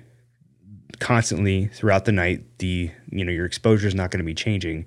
constantly 1.00 1.67
throughout 1.67 2.05
the 2.05 2.12
night. 2.12 2.43
The 2.60 2.91
you 3.12 3.25
know 3.25 3.31
your 3.31 3.45
exposure 3.45 3.88
is 3.88 3.95
not 3.95 4.12
going 4.12 4.19
to 4.19 4.25
be 4.25 4.33
changing. 4.33 4.86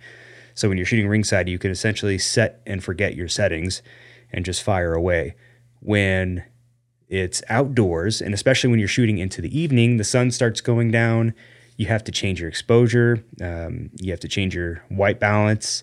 So 0.54 0.68
when 0.68 0.78
you're 0.78 0.87
shooting 0.87 1.08
ringside, 1.08 1.49
you 1.49 1.58
can 1.58 1.70
essentially 1.70 2.18
set 2.18 2.62
and 2.66 2.82
forget 2.82 3.14
your 3.14 3.28
settings 3.28 3.82
and 4.32 4.44
just 4.44 4.62
fire 4.62 4.94
away. 4.94 5.35
When 5.80 6.44
it's 7.08 7.42
outdoors, 7.49 8.20
and 8.20 8.35
especially 8.35 8.70
when 8.70 8.78
you're 8.78 8.88
shooting 8.88 9.18
into 9.18 9.40
the 9.40 9.56
evening, 9.56 9.99
the 9.99 10.04
sun 10.04 10.30
starts 10.30 10.61
going 10.61 10.90
down. 10.90 11.35
You 11.76 11.87
have 11.87 12.02
to 12.04 12.12
change 12.12 12.40
your 12.40 12.49
exposure. 12.49 13.23
Um, 13.40 13.90
you 14.00 14.11
have 14.11 14.20
to 14.20 14.28
change 14.28 14.54
your 14.54 14.82
white 14.88 15.20
balance, 15.20 15.82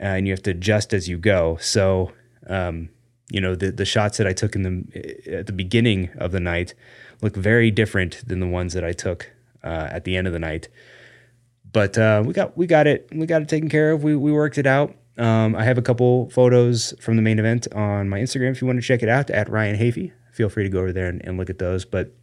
uh, 0.00 0.04
and 0.04 0.26
you 0.26 0.32
have 0.32 0.42
to 0.42 0.50
adjust 0.50 0.92
as 0.92 1.08
you 1.08 1.16
go. 1.16 1.56
So 1.60 2.12
um, 2.48 2.90
you 3.30 3.40
know 3.40 3.54
the 3.54 3.70
the 3.70 3.84
shots 3.84 4.18
that 4.18 4.26
I 4.26 4.32
took 4.32 4.54
in 4.54 4.62
the 4.62 5.38
at 5.38 5.46
the 5.46 5.52
beginning 5.52 6.10
of 6.18 6.32
the 6.32 6.40
night 6.40 6.74
look 7.22 7.36
very 7.36 7.70
different 7.70 8.26
than 8.26 8.40
the 8.40 8.46
ones 8.46 8.72
that 8.74 8.84
I 8.84 8.92
took 8.92 9.30
uh, 9.62 9.88
at 9.90 10.04
the 10.04 10.16
end 10.16 10.26
of 10.26 10.32
the 10.32 10.38
night. 10.38 10.68
But 11.72 11.98
uh, 11.98 12.22
we 12.24 12.32
got 12.32 12.56
we 12.56 12.66
got 12.66 12.86
it 12.86 13.08
we 13.12 13.26
got 13.26 13.42
it 13.42 13.48
taken 13.48 13.68
care 13.68 13.92
of. 13.92 14.02
We 14.02 14.16
we 14.16 14.32
worked 14.32 14.58
it 14.58 14.66
out. 14.66 14.94
Um, 15.18 15.56
I 15.56 15.64
have 15.64 15.78
a 15.78 15.82
couple 15.82 16.30
photos 16.30 16.94
from 17.00 17.16
the 17.16 17.22
main 17.22 17.38
event 17.38 17.66
on 17.74 18.08
my 18.08 18.20
Instagram 18.20 18.52
if 18.52 18.62
you 18.62 18.66
want 18.66 18.78
to 18.78 18.86
check 18.86 19.02
it 19.02 19.08
out 19.08 19.30
at 19.30 19.48
Ryan 19.50 19.76
Hafey. 19.76 20.12
Feel 20.32 20.48
free 20.48 20.62
to 20.62 20.70
go 20.70 20.78
over 20.78 20.92
there 20.92 21.08
and, 21.08 21.24
and 21.24 21.36
look 21.36 21.50
at 21.50 21.58
those. 21.58 21.84
But 21.84 22.14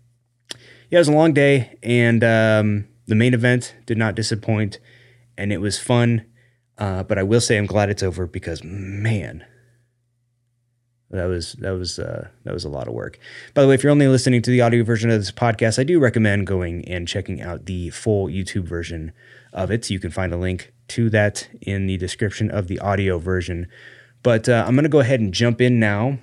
yeah, 0.89 0.97
it 0.97 0.99
was 0.99 1.09
a 1.09 1.13
long 1.13 1.33
day, 1.33 1.77
and 1.83 2.23
um, 2.23 2.87
the 3.07 3.15
main 3.15 3.33
event 3.33 3.75
did 3.85 3.97
not 3.97 4.15
disappoint, 4.15 4.79
and 5.37 5.51
it 5.51 5.57
was 5.57 5.77
fun. 5.77 6.25
Uh, 6.77 7.03
but 7.03 7.17
I 7.17 7.23
will 7.23 7.41
say 7.41 7.57
I'm 7.57 7.65
glad 7.65 7.89
it's 7.89 8.03
over 8.03 8.25
because 8.25 8.63
man, 8.63 9.45
that 11.11 11.25
was 11.25 11.53
that 11.53 11.71
was 11.71 11.99
uh, 11.99 12.27
that 12.43 12.53
was 12.53 12.65
a 12.65 12.69
lot 12.69 12.87
of 12.87 12.93
work. 12.93 13.19
By 13.53 13.61
the 13.61 13.67
way, 13.67 13.75
if 13.75 13.83
you're 13.83 13.91
only 13.91 14.07
listening 14.07 14.41
to 14.41 14.51
the 14.51 14.61
audio 14.61 14.83
version 14.83 15.09
of 15.09 15.19
this 15.19 15.31
podcast, 15.31 15.77
I 15.77 15.83
do 15.83 15.99
recommend 15.99 16.47
going 16.47 16.85
and 16.87 17.07
checking 17.07 17.41
out 17.41 17.65
the 17.65 17.91
full 17.91 18.27
YouTube 18.27 18.65
version 18.65 19.11
of 19.53 19.71
it. 19.71 19.89
You 19.89 19.99
can 19.99 20.11
find 20.11 20.33
a 20.33 20.37
link 20.37 20.73
to 20.89 21.09
that 21.11 21.47
in 21.61 21.87
the 21.87 21.97
description 21.97 22.49
of 22.49 22.67
the 22.67 22.79
audio 22.79 23.19
version. 23.19 23.67
But 24.23 24.49
uh, 24.49 24.65
I'm 24.67 24.75
going 24.75 24.83
to 24.83 24.89
go 24.89 24.99
ahead 24.99 25.19
and 25.19 25.33
jump 25.33 25.61
in 25.61 25.79
now 25.79 26.17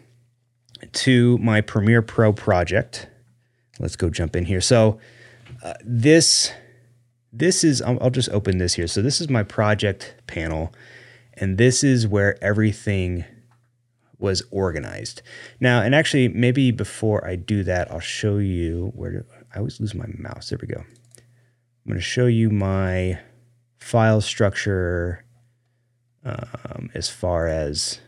to 0.92 1.38
my 1.38 1.60
Premiere 1.60 2.02
Pro 2.02 2.32
project. 2.32 3.08
Let's 3.78 3.96
go 3.96 4.10
jump 4.10 4.34
in 4.34 4.44
here. 4.46 4.60
So 4.60 4.98
uh, 5.62 5.74
this 5.84 6.52
this 7.32 7.64
is 7.64 7.80
I'll, 7.80 7.98
I'll 8.02 8.10
just 8.10 8.28
open 8.30 8.58
this 8.58 8.74
here. 8.74 8.86
So 8.86 9.00
this 9.00 9.20
is 9.20 9.30
my 9.30 9.42
project 9.42 10.16
panel, 10.26 10.72
and 11.34 11.56
this 11.56 11.82
is 11.82 12.06
where 12.06 12.42
everything 12.42 13.24
was 14.22 14.42
organized. 14.50 15.20
Now, 15.60 15.82
and 15.82 15.94
actually, 15.94 16.28
maybe 16.28 16.70
before 16.70 17.26
I 17.26 17.36
do 17.36 17.64
that, 17.64 17.90
I'll 17.90 18.00
show 18.00 18.38
you 18.38 18.92
where 18.94 19.10
do, 19.10 19.24
I 19.54 19.58
always 19.58 19.80
lose 19.80 19.94
my 19.94 20.06
mouse. 20.16 20.48
There 20.48 20.58
we 20.60 20.68
go. 20.68 20.80
I'm 20.80 21.88
going 21.88 21.98
to 21.98 22.00
show 22.00 22.26
you 22.26 22.48
my 22.48 23.18
file 23.78 24.20
structure 24.20 25.24
um, 26.24 26.90
as 26.94 27.08
far 27.08 27.48
as 27.48 27.98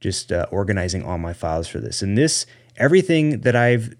just 0.00 0.32
uh, 0.32 0.46
organizing 0.50 1.04
all 1.04 1.18
my 1.18 1.32
files 1.32 1.68
for 1.68 1.78
this. 1.78 2.02
And 2.02 2.18
this, 2.18 2.46
everything 2.76 3.42
that 3.42 3.54
I've 3.54 3.94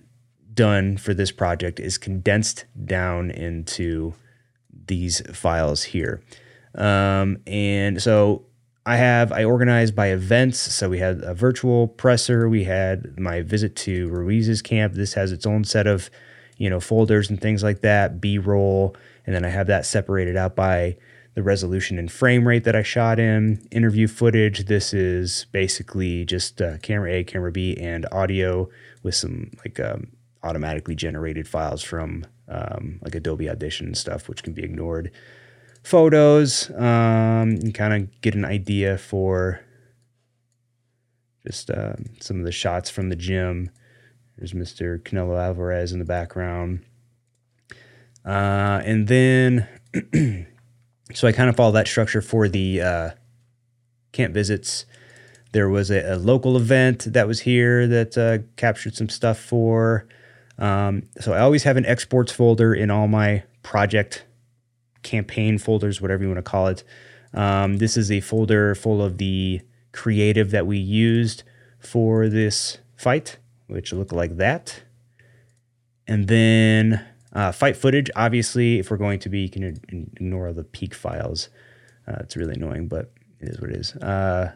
done 0.52 0.97
for 0.97 1.14
this 1.14 1.30
project 1.30 1.78
is 1.78 1.97
condensed 1.97 2.64
down 2.85 3.30
into 3.30 4.14
these 4.87 5.21
files 5.33 5.85
here. 5.85 6.23
Um, 6.75 7.38
and 7.47 8.02
so 8.02 8.47
I 8.90 8.97
have 8.97 9.30
I 9.30 9.44
organized 9.44 9.94
by 9.94 10.09
events. 10.09 10.59
So 10.59 10.88
we 10.88 10.99
had 10.99 11.23
a 11.23 11.32
virtual 11.32 11.87
presser. 11.87 12.49
We 12.49 12.64
had 12.64 13.16
my 13.20 13.40
visit 13.40 13.76
to 13.76 14.09
Ruiz's 14.09 14.62
camp. 14.62 14.94
This 14.94 15.14
has 15.14 15.30
its 15.30 15.47
own 15.47 15.62
set 15.62 15.87
of, 15.87 16.11
you 16.56 16.68
know, 16.68 16.80
folders 16.80 17.30
and 17.30 17.40
things 17.40 17.62
like 17.62 17.82
that. 17.82 18.20
B 18.20 18.37
roll, 18.37 18.97
and 19.25 19.32
then 19.32 19.44
I 19.44 19.49
have 19.50 19.68
that 19.68 19.87
separated 19.87 20.37
out 20.37 20.56
by 20.56 20.97
the 21.35 21.42
resolution 21.44 22.00
and 22.00 22.11
frame 22.11 22.49
rate 22.49 22.64
that 22.64 22.75
I 22.75 22.82
shot 22.82 23.20
in. 23.20 23.64
Interview 23.70 24.09
footage. 24.09 24.64
This 24.64 24.92
is 24.92 25.47
basically 25.52 26.25
just 26.25 26.61
uh, 26.61 26.78
camera 26.78 27.12
A, 27.12 27.23
camera 27.23 27.52
B, 27.52 27.76
and 27.76 28.09
audio 28.11 28.68
with 29.04 29.14
some 29.14 29.52
like 29.64 29.78
um, 29.78 30.09
automatically 30.42 30.97
generated 30.97 31.47
files 31.47 31.85
from 31.85 32.26
um, 32.49 32.99
like 33.02 33.14
Adobe 33.14 33.49
Audition 33.49 33.87
and 33.87 33.97
stuff, 33.97 34.28
which 34.28 34.42
can 34.42 34.52
be 34.52 34.64
ignored 34.64 35.12
photos 35.82 36.70
um, 36.70 37.50
and 37.50 37.75
kind 37.75 37.94
of 37.94 38.20
get 38.20 38.34
an 38.34 38.44
idea 38.44 38.99
for 38.99 39.60
just 41.46 41.70
uh, 41.70 41.94
some 42.20 42.38
of 42.38 42.44
the 42.44 42.52
shots 42.52 42.90
from 42.90 43.08
the 43.08 43.16
gym. 43.16 43.70
There's 44.37 44.52
Mr. 44.52 44.99
Canelo 44.99 45.40
Alvarez 45.40 45.92
in 45.92 45.99
the 45.99 46.04
background. 46.04 46.84
Uh, 48.25 48.82
and 48.84 49.08
then, 49.08 49.66
so 51.14 51.26
I 51.26 51.32
kind 51.32 51.49
of 51.49 51.56
follow 51.56 51.72
that 51.72 51.88
structure 51.88 52.20
for 52.20 52.49
the 52.49 52.80
uh, 52.80 53.10
camp 54.12 54.34
visits. 54.34 54.84
There 55.52 55.68
was 55.68 55.90
a, 55.90 56.14
a, 56.14 56.16
local 56.16 56.56
event 56.56 57.12
that 57.12 57.26
was 57.26 57.40
here 57.40 57.87
that 57.87 58.16
uh, 58.16 58.38
captured 58.56 58.94
some 58.94 59.08
stuff 59.08 59.38
for. 59.38 60.06
Um, 60.58 61.04
so 61.20 61.32
I 61.32 61.40
always 61.40 61.64
have 61.64 61.76
an 61.76 61.87
exports 61.87 62.30
folder 62.30 62.75
in 62.75 62.90
all 62.90 63.08
my 63.08 63.42
project 63.62 64.26
campaign 65.02 65.59
folders, 65.59 66.00
whatever 66.00 66.23
you 66.23 66.28
want 66.28 66.45
to 66.45 66.50
call 66.50 66.69
it. 66.69 66.85
Um, 67.33 67.78
this 67.78 67.97
is 67.97 68.11
a 68.11 68.21
folder 68.21 68.75
full 68.75 69.02
of 69.02 69.19
the 69.19 69.61
creative 69.92 70.50
that 70.50 70.66
we 70.66 70.78
used 70.78 71.42
for 71.78 72.28
this 72.28 72.78
fight, 72.97 73.38
which 73.66 73.92
look 73.92 74.12
like 74.12 74.37
that. 74.37 74.83
And 76.07 76.28
then 76.28 77.04
uh, 77.33 77.52
fight 77.52 77.76
footage, 77.76 78.11
obviously, 78.16 78.78
if 78.78 78.90
we're 78.90 78.97
going 78.97 79.21
to 79.21 79.28
be, 79.28 79.40
you 79.40 79.49
can 79.49 79.80
ignore 80.16 80.52
the 80.52 80.64
peak 80.64 80.95
files. 80.95 81.49
Uh, 82.07 82.16
it's 82.21 82.37
really 82.37 82.54
annoying, 82.54 82.88
but 82.88 83.12
it 83.38 83.49
is 83.49 83.61
what 83.61 83.71
it 83.71 83.76
is. 83.76 83.95
Uh, 83.97 84.52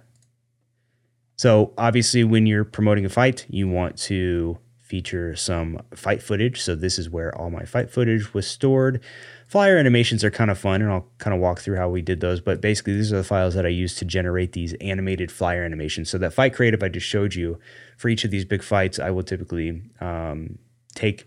so 1.37 1.73
obviously, 1.79 2.25
when 2.25 2.47
you're 2.47 2.65
promoting 2.65 3.05
a 3.05 3.09
fight, 3.09 3.47
you 3.49 3.69
want 3.69 3.97
to 3.99 4.59
feature 4.81 5.35
some 5.35 5.81
fight 5.95 6.23
footage. 6.23 6.61
So 6.61 6.75
this 6.75 6.99
is 6.99 7.09
where 7.09 7.37
all 7.37 7.51
my 7.51 7.65
fight 7.65 7.91
footage 7.91 8.35
was 8.35 8.47
stored. 8.47 9.01
Flyer 9.47 9.77
animations 9.77 10.25
are 10.25 10.31
kind 10.31 10.51
of 10.51 10.59
fun, 10.59 10.83
and 10.83 10.91
I'll 10.91 11.09
kind 11.19 11.35
of 11.35 11.41
walk 11.41 11.61
through 11.61 11.77
how 11.77 11.89
we 11.89 12.03
did 12.03 12.21
those. 12.21 12.41
But 12.41 12.61
basically, 12.61 12.95
these 12.95 13.13
are 13.13 13.19
the 13.19 13.25
files 13.25 13.55
that 13.55 13.67
I 13.67 13.71
use 13.71 13.95
to 13.97 14.05
generate 14.05 14.53
these 14.53 14.73
animated 14.75 15.31
flyer 15.31 15.65
animations. 15.65 16.11
So 16.11 16.19
that 16.19 16.33
fight 16.33 16.55
creative 16.55 16.83
I 16.83 16.89
just 16.89 17.07
showed 17.07 17.35
you 17.35 17.59
for 17.97 18.09
each 18.09 18.25
of 18.25 18.31
these 18.31 18.45
big 18.45 18.63
fights, 18.63 18.99
I 18.99 19.11
will 19.11 19.23
typically 19.23 19.83
um, 20.01 20.59
take 20.95 21.27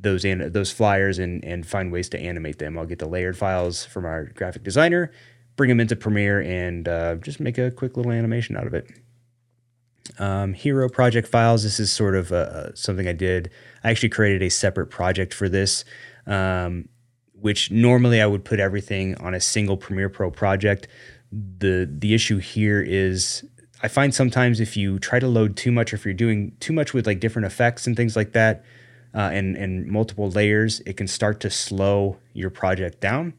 those 0.00 0.24
an- 0.24 0.52
those 0.52 0.72
flyers 0.72 1.18
and 1.18 1.44
and 1.44 1.66
find 1.66 1.92
ways 1.92 2.08
to 2.10 2.18
animate 2.18 2.58
them. 2.58 2.76
I'll 2.76 2.86
get 2.86 2.98
the 2.98 3.08
layered 3.08 3.36
files 3.36 3.84
from 3.84 4.04
our 4.04 4.24
graphic 4.24 4.64
designer, 4.64 5.12
bring 5.56 5.68
them 5.68 5.80
into 5.80 5.96
Premiere, 5.96 6.40
and 6.40 6.88
uh, 6.88 7.14
just 7.16 7.40
make 7.40 7.58
a 7.58 7.70
quick 7.70 7.96
little 7.96 8.12
animation 8.12 8.56
out 8.56 8.66
of 8.66 8.74
it. 8.74 8.90
Um, 10.18 10.52
hero 10.54 10.88
project 10.88 11.28
files. 11.28 11.62
This 11.62 11.78
is 11.78 11.92
sort 11.92 12.16
of 12.16 12.32
uh, 12.32 12.74
something 12.74 13.06
I 13.06 13.12
did. 13.12 13.50
I 13.84 13.90
actually 13.90 14.08
created 14.08 14.42
a 14.42 14.50
separate 14.50 14.88
project 14.88 15.32
for 15.32 15.48
this. 15.48 15.84
Um, 16.26 16.88
which 17.42 17.70
normally 17.70 18.22
I 18.22 18.26
would 18.26 18.44
put 18.44 18.60
everything 18.60 19.16
on 19.16 19.34
a 19.34 19.40
single 19.40 19.76
Premiere 19.76 20.08
Pro 20.08 20.30
project. 20.30 20.86
The 21.32 21.90
the 21.90 22.14
issue 22.14 22.38
here 22.38 22.80
is 22.80 23.44
I 23.82 23.88
find 23.88 24.14
sometimes 24.14 24.60
if 24.60 24.76
you 24.76 25.00
try 25.00 25.18
to 25.18 25.26
load 25.26 25.56
too 25.56 25.72
much 25.72 25.92
or 25.92 25.96
if 25.96 26.04
you're 26.04 26.14
doing 26.14 26.56
too 26.60 26.72
much 26.72 26.94
with 26.94 27.04
like 27.06 27.18
different 27.18 27.46
effects 27.46 27.86
and 27.86 27.96
things 27.96 28.14
like 28.14 28.32
that 28.32 28.64
uh, 29.12 29.30
and 29.32 29.56
and 29.56 29.86
multiple 29.88 30.30
layers, 30.30 30.80
it 30.80 30.96
can 30.96 31.08
start 31.08 31.40
to 31.40 31.50
slow 31.50 32.16
your 32.32 32.48
project 32.50 33.00
down. 33.00 33.34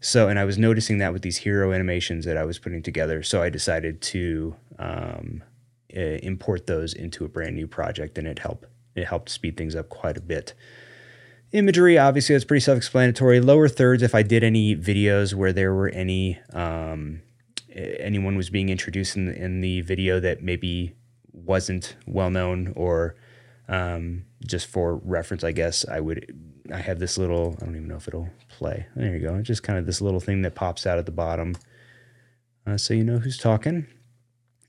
So, 0.00 0.28
and 0.28 0.38
I 0.38 0.44
was 0.44 0.58
noticing 0.58 0.98
that 0.98 1.12
with 1.12 1.22
these 1.22 1.38
hero 1.38 1.72
animations 1.72 2.24
that 2.26 2.36
I 2.36 2.44
was 2.44 2.58
putting 2.58 2.82
together. 2.82 3.22
So 3.22 3.42
I 3.42 3.48
decided 3.48 4.00
to 4.02 4.54
um, 4.78 5.42
import 5.88 6.66
those 6.66 6.92
into 6.92 7.24
a 7.24 7.28
brand 7.28 7.56
new 7.56 7.66
project, 7.66 8.18
and 8.18 8.28
it 8.28 8.38
helped 8.40 8.66
it 8.94 9.06
helped 9.06 9.30
speed 9.30 9.56
things 9.56 9.74
up 9.74 9.88
quite 9.88 10.18
a 10.18 10.20
bit. 10.20 10.54
Imagery, 11.52 11.96
obviously, 11.96 12.34
that's 12.34 12.44
pretty 12.44 12.60
self 12.60 12.76
explanatory. 12.76 13.40
Lower 13.40 13.68
thirds, 13.68 14.02
if 14.02 14.14
I 14.14 14.22
did 14.22 14.44
any 14.44 14.76
videos 14.76 15.34
where 15.34 15.52
there 15.52 15.72
were 15.72 15.88
any, 15.88 16.38
um, 16.52 17.22
anyone 17.74 18.36
was 18.36 18.50
being 18.50 18.68
introduced 18.68 19.16
in, 19.16 19.28
in 19.28 19.60
the 19.60 19.80
video 19.80 20.20
that 20.20 20.42
maybe 20.42 20.94
wasn't 21.32 21.96
well 22.06 22.30
known 22.30 22.72
or 22.76 23.16
um, 23.68 24.24
just 24.46 24.66
for 24.66 24.96
reference, 24.96 25.44
I 25.44 25.52
guess 25.52 25.86
I 25.88 26.00
would. 26.00 26.36
I 26.70 26.76
have 26.78 26.98
this 26.98 27.16
little, 27.16 27.56
I 27.62 27.64
don't 27.64 27.76
even 27.76 27.88
know 27.88 27.96
if 27.96 28.08
it'll 28.08 28.28
play. 28.48 28.86
There 28.94 29.16
you 29.16 29.26
go. 29.26 29.36
It's 29.36 29.46
Just 29.46 29.62
kind 29.62 29.78
of 29.78 29.86
this 29.86 30.02
little 30.02 30.20
thing 30.20 30.42
that 30.42 30.54
pops 30.54 30.86
out 30.86 30.98
at 30.98 31.06
the 31.06 31.12
bottom. 31.12 31.56
Uh, 32.66 32.76
so 32.76 32.92
you 32.92 33.04
know 33.04 33.18
who's 33.18 33.38
talking. 33.38 33.86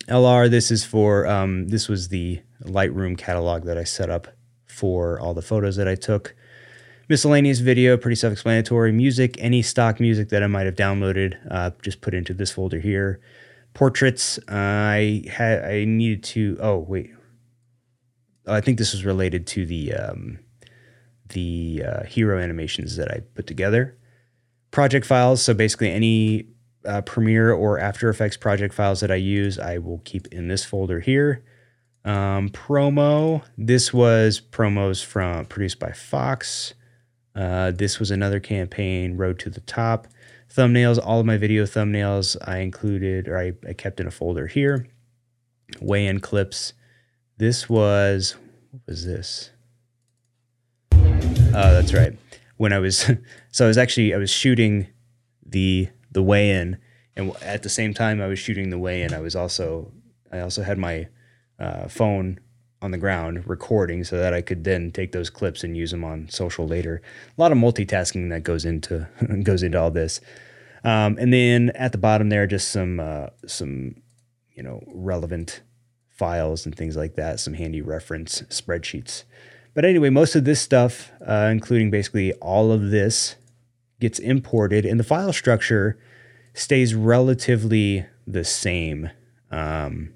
LR, 0.07 0.50
this 0.50 0.71
is 0.71 0.86
for, 0.86 1.27
um, 1.27 1.67
this 1.67 1.89
was 1.89 2.07
the 2.07 2.41
Lightroom 2.63 3.17
catalog 3.17 3.65
that 3.65 3.77
I 3.77 3.83
set 3.83 4.09
up 4.09 4.29
for 4.65 5.19
all 5.19 5.33
the 5.33 5.41
photos 5.41 5.75
that 5.75 5.89
I 5.89 5.95
took. 5.95 6.36
Miscellaneous 7.09 7.57
video, 7.57 7.97
pretty 7.97 8.15
self 8.15 8.31
explanatory. 8.31 8.91
Music, 8.91 9.35
any 9.39 9.63
stock 9.63 9.99
music 9.99 10.29
that 10.29 10.43
I 10.43 10.47
might 10.47 10.67
have 10.67 10.75
downloaded, 10.75 11.37
uh, 11.49 11.71
just 11.81 12.01
put 12.01 12.13
into 12.13 12.35
this 12.35 12.51
folder 12.51 12.79
here. 12.79 13.19
Portraits, 13.73 14.37
uh, 14.47 14.53
I 14.53 15.23
had 15.27 15.65
I 15.65 15.85
needed 15.85 16.23
to. 16.25 16.57
Oh 16.61 16.77
wait, 16.77 17.09
oh, 18.45 18.53
I 18.53 18.61
think 18.61 18.77
this 18.77 18.93
was 18.93 19.05
related 19.05 19.47
to 19.47 19.65
the 19.65 19.93
um, 19.93 20.37
the 21.29 21.83
uh, 21.83 22.03
hero 22.03 22.39
animations 22.39 22.95
that 22.97 23.09
I 23.09 23.21
put 23.33 23.47
together. 23.47 23.97
Project 24.69 25.03
files, 25.03 25.41
so 25.41 25.55
basically 25.55 25.91
any 25.91 26.49
uh, 26.85 27.01
Premiere 27.01 27.51
or 27.51 27.79
After 27.79 28.09
Effects 28.09 28.37
project 28.37 28.71
files 28.71 28.99
that 28.99 29.09
I 29.09 29.15
use, 29.15 29.57
I 29.57 29.79
will 29.79 29.99
keep 30.05 30.27
in 30.27 30.47
this 30.47 30.63
folder 30.63 30.99
here. 30.99 31.43
Um, 32.05 32.49
promo, 32.49 33.43
this 33.57 33.91
was 33.91 34.39
promos 34.39 35.03
from 35.03 35.45
produced 35.45 35.79
by 35.79 35.91
Fox. 35.91 36.75
Uh, 37.36 37.71
this 37.71 38.00
was 38.00 38.12
another 38.12 38.39
campaign, 38.39 39.17
Road 39.17 39.39
to 39.39 39.50
the 39.50 39.62
Top. 39.62 40.07
Thumbnails, 40.53 41.00
all 41.03 41.19
of 41.19 41.25
my 41.25 41.38
video 41.38 41.63
thumbnails 41.63 42.36
I 42.48 42.57
included 42.59 43.27
or 43.27 43.38
I, 43.38 43.53
I 43.67 43.74
kept 43.74 44.00
in 44.00 44.07
a 44.07 44.12
folder 44.12 44.48
here. 44.48 44.88
Weigh 45.79 46.07
in 46.07 46.19
clips. 46.19 46.74
This 47.38 47.69
was, 47.69 48.36
what 48.71 48.81
was 48.88 49.05
this? 49.05 49.51
Oh, 50.91 51.74
that's 51.74 51.93
right. 51.93 52.17
When 52.57 52.74
I 52.74 52.79
was, 52.79 53.09
so 53.51 53.65
I 53.65 53.67
was 53.67 53.77
actually, 53.77 54.13
I 54.13 54.17
was 54.17 54.31
shooting 54.31 54.88
the, 55.45 55.89
the 56.12 56.24
weigh 56.24 56.51
in 56.51 56.77
and 57.19 57.36
at 57.41 57.63
the 57.63 57.69
same 57.69 57.93
time 57.93 58.21
I 58.21 58.27
was 58.27 58.39
shooting 58.39 58.69
the 58.69 58.77
weigh 58.79 59.01
in, 59.01 59.13
I 59.13 59.19
was 59.19 59.36
also, 59.36 59.91
I 60.31 60.39
also 60.39 60.63
had 60.63 60.77
my 60.77 61.07
uh, 61.59 61.89
phone 61.89 62.39
on 62.81 62.91
the 62.91 62.98
ground 62.98 63.48
recording 63.48 64.03
so 64.03 64.17
that 64.17 64.33
I 64.33 64.41
could 64.41 64.63
then 64.63 64.91
take 64.91 65.12
those 65.12 65.29
clips 65.29 65.63
and 65.63 65.75
use 65.75 65.91
them 65.91 66.03
on 66.03 66.29
social 66.29 66.67
later. 66.67 67.01
A 67.38 67.41
lot 67.41 67.51
of 67.51 67.57
multitasking 67.57 68.29
that 68.29 68.43
goes 68.43 68.65
into 68.65 69.07
goes 69.43 69.63
into 69.63 69.79
all 69.79 69.91
this. 69.91 70.21
Um, 70.83 71.17
and 71.19 71.33
then 71.33 71.71
at 71.75 71.91
the 71.91 71.98
bottom 71.98 72.29
there, 72.29 72.48
just 72.48 72.69
some 72.69 73.00
uh, 73.00 73.27
some 73.45 74.01
you 74.53 74.63
know 74.63 74.83
relevant 74.88 75.62
files 76.07 76.65
and 76.65 76.75
things 76.75 76.95
like 76.95 77.15
that, 77.15 77.39
some 77.39 77.53
handy 77.53 77.81
reference 77.81 78.41
spreadsheets. 78.43 79.24
But 79.74 79.86
anyway, 79.86 80.09
most 80.09 80.36
of 80.36 80.45
this 80.45 80.59
stuff, 80.59 81.12
uh, 81.25 81.50
including 81.51 81.91
basically 81.91 82.33
all 82.33 82.71
of 82.71 82.91
this, 82.91 83.36
gets 84.00 84.19
imported, 84.19 84.86
and 84.86 85.00
the 85.00 85.03
file 85.03 85.33
structure 85.33 85.98
stays 86.53 86.95
relatively 86.95 88.05
the 88.25 88.43
same 88.43 89.09
um, 89.51 90.13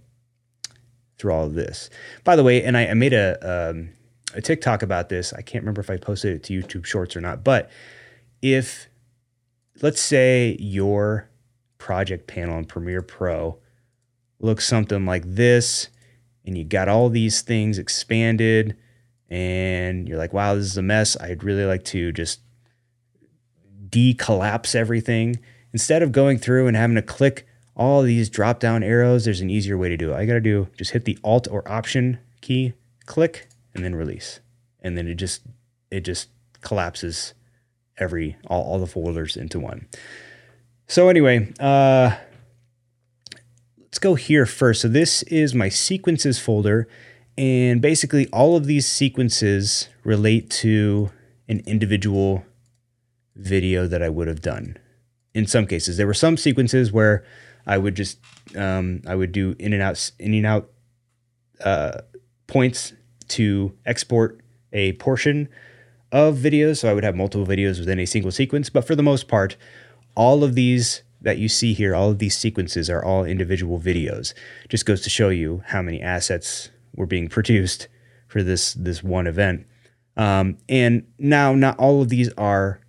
through 1.24 1.34
all 1.34 1.46
of 1.46 1.54
this. 1.54 1.90
By 2.26 2.36
the 2.36 2.44
way, 2.44 2.62
and 2.62 2.76
I, 2.76 2.88
I 2.88 2.94
made 2.94 3.14
a 3.14 3.70
um, 3.70 3.92
a 4.36 4.42
TikTok 4.42 4.84
about 4.84 5.08
this. 5.08 5.32
I 5.32 5.42
can't 5.42 5.64
remember 5.64 5.80
if 5.80 5.90
I 5.90 5.96
posted 5.96 6.36
it 6.36 6.44
to 6.44 6.62
YouTube 6.62 6.86
Shorts 6.86 7.16
or 7.16 7.22
not, 7.22 7.46
but 7.46 7.72
if 8.42 8.90
let's 9.82 10.02
say 10.02 10.58
your 10.60 11.30
project 11.78 12.28
panel 12.28 12.58
in 12.58 12.66
Premiere 12.66 13.02
Pro 13.02 13.58
looks 14.40 14.68
something 14.68 15.06
like 15.06 15.24
this, 15.26 15.88
and 16.46 16.58
you 16.58 16.66
got 16.66 16.90
all 16.90 17.08
these 17.08 17.42
things 17.42 17.80
expanded, 17.80 18.76
and 19.30 20.10
you're 20.10 20.18
like, 20.18 20.34
wow, 20.34 20.56
this 20.56 20.66
is 20.66 20.78
a 20.78 20.82
mess. 20.82 21.16
I'd 21.22 21.46
really 21.46 21.64
like 21.64 21.86
to 21.86 22.12
just 22.12 22.42
decollapse 23.90 24.76
everything. 24.76 25.40
Instead 25.72 26.04
of 26.04 26.12
going 26.12 26.38
through 26.38 26.68
and 26.68 26.76
having 26.76 26.98
to 26.98 27.02
click 27.02 27.48
all 27.76 28.02
these 28.04 28.30
drop 28.30 28.60
down 28.60 28.84
arrows, 28.84 29.26
there's 29.26 29.42
an 29.42 29.50
easier 29.50 29.78
way 29.78 29.90
to 29.90 29.98
do 29.98 30.12
it. 30.12 30.16
I 30.16 30.26
got 30.26 30.34
to 30.34 30.42
do 30.42 30.68
just 30.78 30.92
hit 30.92 31.06
the 31.06 31.18
Alt 31.24 31.48
or 31.50 31.70
Option 31.70 32.20
key, 32.42 32.74
click, 33.06 33.48
and 33.74 33.84
then 33.84 33.96
release. 33.96 34.40
And 34.82 34.98
then 34.98 35.08
it 35.08 35.16
just 35.16 35.42
it 35.90 36.02
just 36.02 36.30
collapses 36.62 37.34
every 37.98 38.38
all, 38.48 38.64
all 38.64 38.80
the 38.80 38.88
folders 38.88 39.38
into 39.38 39.60
one. 39.60 39.88
So 40.88 41.10
anyway, 41.10 41.52
uh, 41.60 42.16
let's 43.80 44.00
go 44.00 44.16
here 44.16 44.46
first. 44.46 44.82
So 44.82 44.88
this 44.88 45.24
is 45.24 45.56
my 45.56 45.70
sequences 45.70 46.40
folder, 46.40 46.88
and 47.38 47.82
basically 47.82 48.28
all 48.28 48.56
of 48.56 48.66
these 48.66 48.88
sequences 48.88 49.90
relate 50.04 50.50
to 50.50 51.12
an 51.48 51.62
individual 51.66 52.46
video 53.36 53.88
that 53.88 54.04
I 54.04 54.10
would 54.10 54.28
have 54.28 54.42
done. 54.42 54.78
In 55.34 55.48
some 55.48 55.66
cases, 55.66 55.98
there 55.98 56.06
were 56.06 56.14
some 56.14 56.38
sequences 56.38 56.92
where 56.92 57.26
I 57.66 57.78
would 57.78 57.96
just 57.96 58.20
um, 58.56 59.02
I 59.08 59.16
would 59.16 59.32
do 59.32 59.56
in 59.60 59.74
and 59.74 59.82
out 59.82 60.12
in 60.20 60.34
and 60.34 60.46
out 60.46 60.70
uh, 61.64 62.02
points 62.48 62.94
to 63.30 63.76
export 63.86 64.42
a 64.72 64.94
portion 64.94 65.50
of 66.12 66.38
videos. 66.38 66.80
So 66.80 66.90
I 66.90 66.94
would 66.94 67.04
have 67.04 67.16
multiple 67.16 67.48
videos 67.48 67.80
within 67.80 68.00
a 68.00 68.06
single 68.06 68.32
sequence. 68.32 68.70
But 68.70 68.86
for 68.86 68.96
the 68.96 69.04
most 69.04 69.28
part, 69.28 69.56
all 70.16 70.44
of 70.44 70.56
these 70.56 71.04
that 71.22 71.38
you 71.38 71.48
see 71.48 71.74
here, 71.74 71.96
all 71.96 72.12
of 72.12 72.20
these 72.20 72.38
sequences 72.38 72.90
are 72.90 73.04
all 73.04 73.24
individual 73.24 73.80
videos. 73.80 74.34
Just 74.70 74.86
goes 74.86 75.02
to 75.02 75.10
show 75.10 75.30
you 75.30 75.64
how 75.68 75.82
many 75.82 76.02
assets 76.02 76.70
were 76.96 77.06
being 77.06 77.30
produced 77.30 77.88
for 78.28 78.44
this 78.44 78.74
this 78.74 79.04
one 79.04 79.26
event. 79.28 79.66
Um, 80.16 80.58
and 80.70 81.08
now, 81.18 81.56
not 81.56 81.80
all 81.80 82.02
of 82.02 82.10
these 82.10 82.32
are 82.34 82.82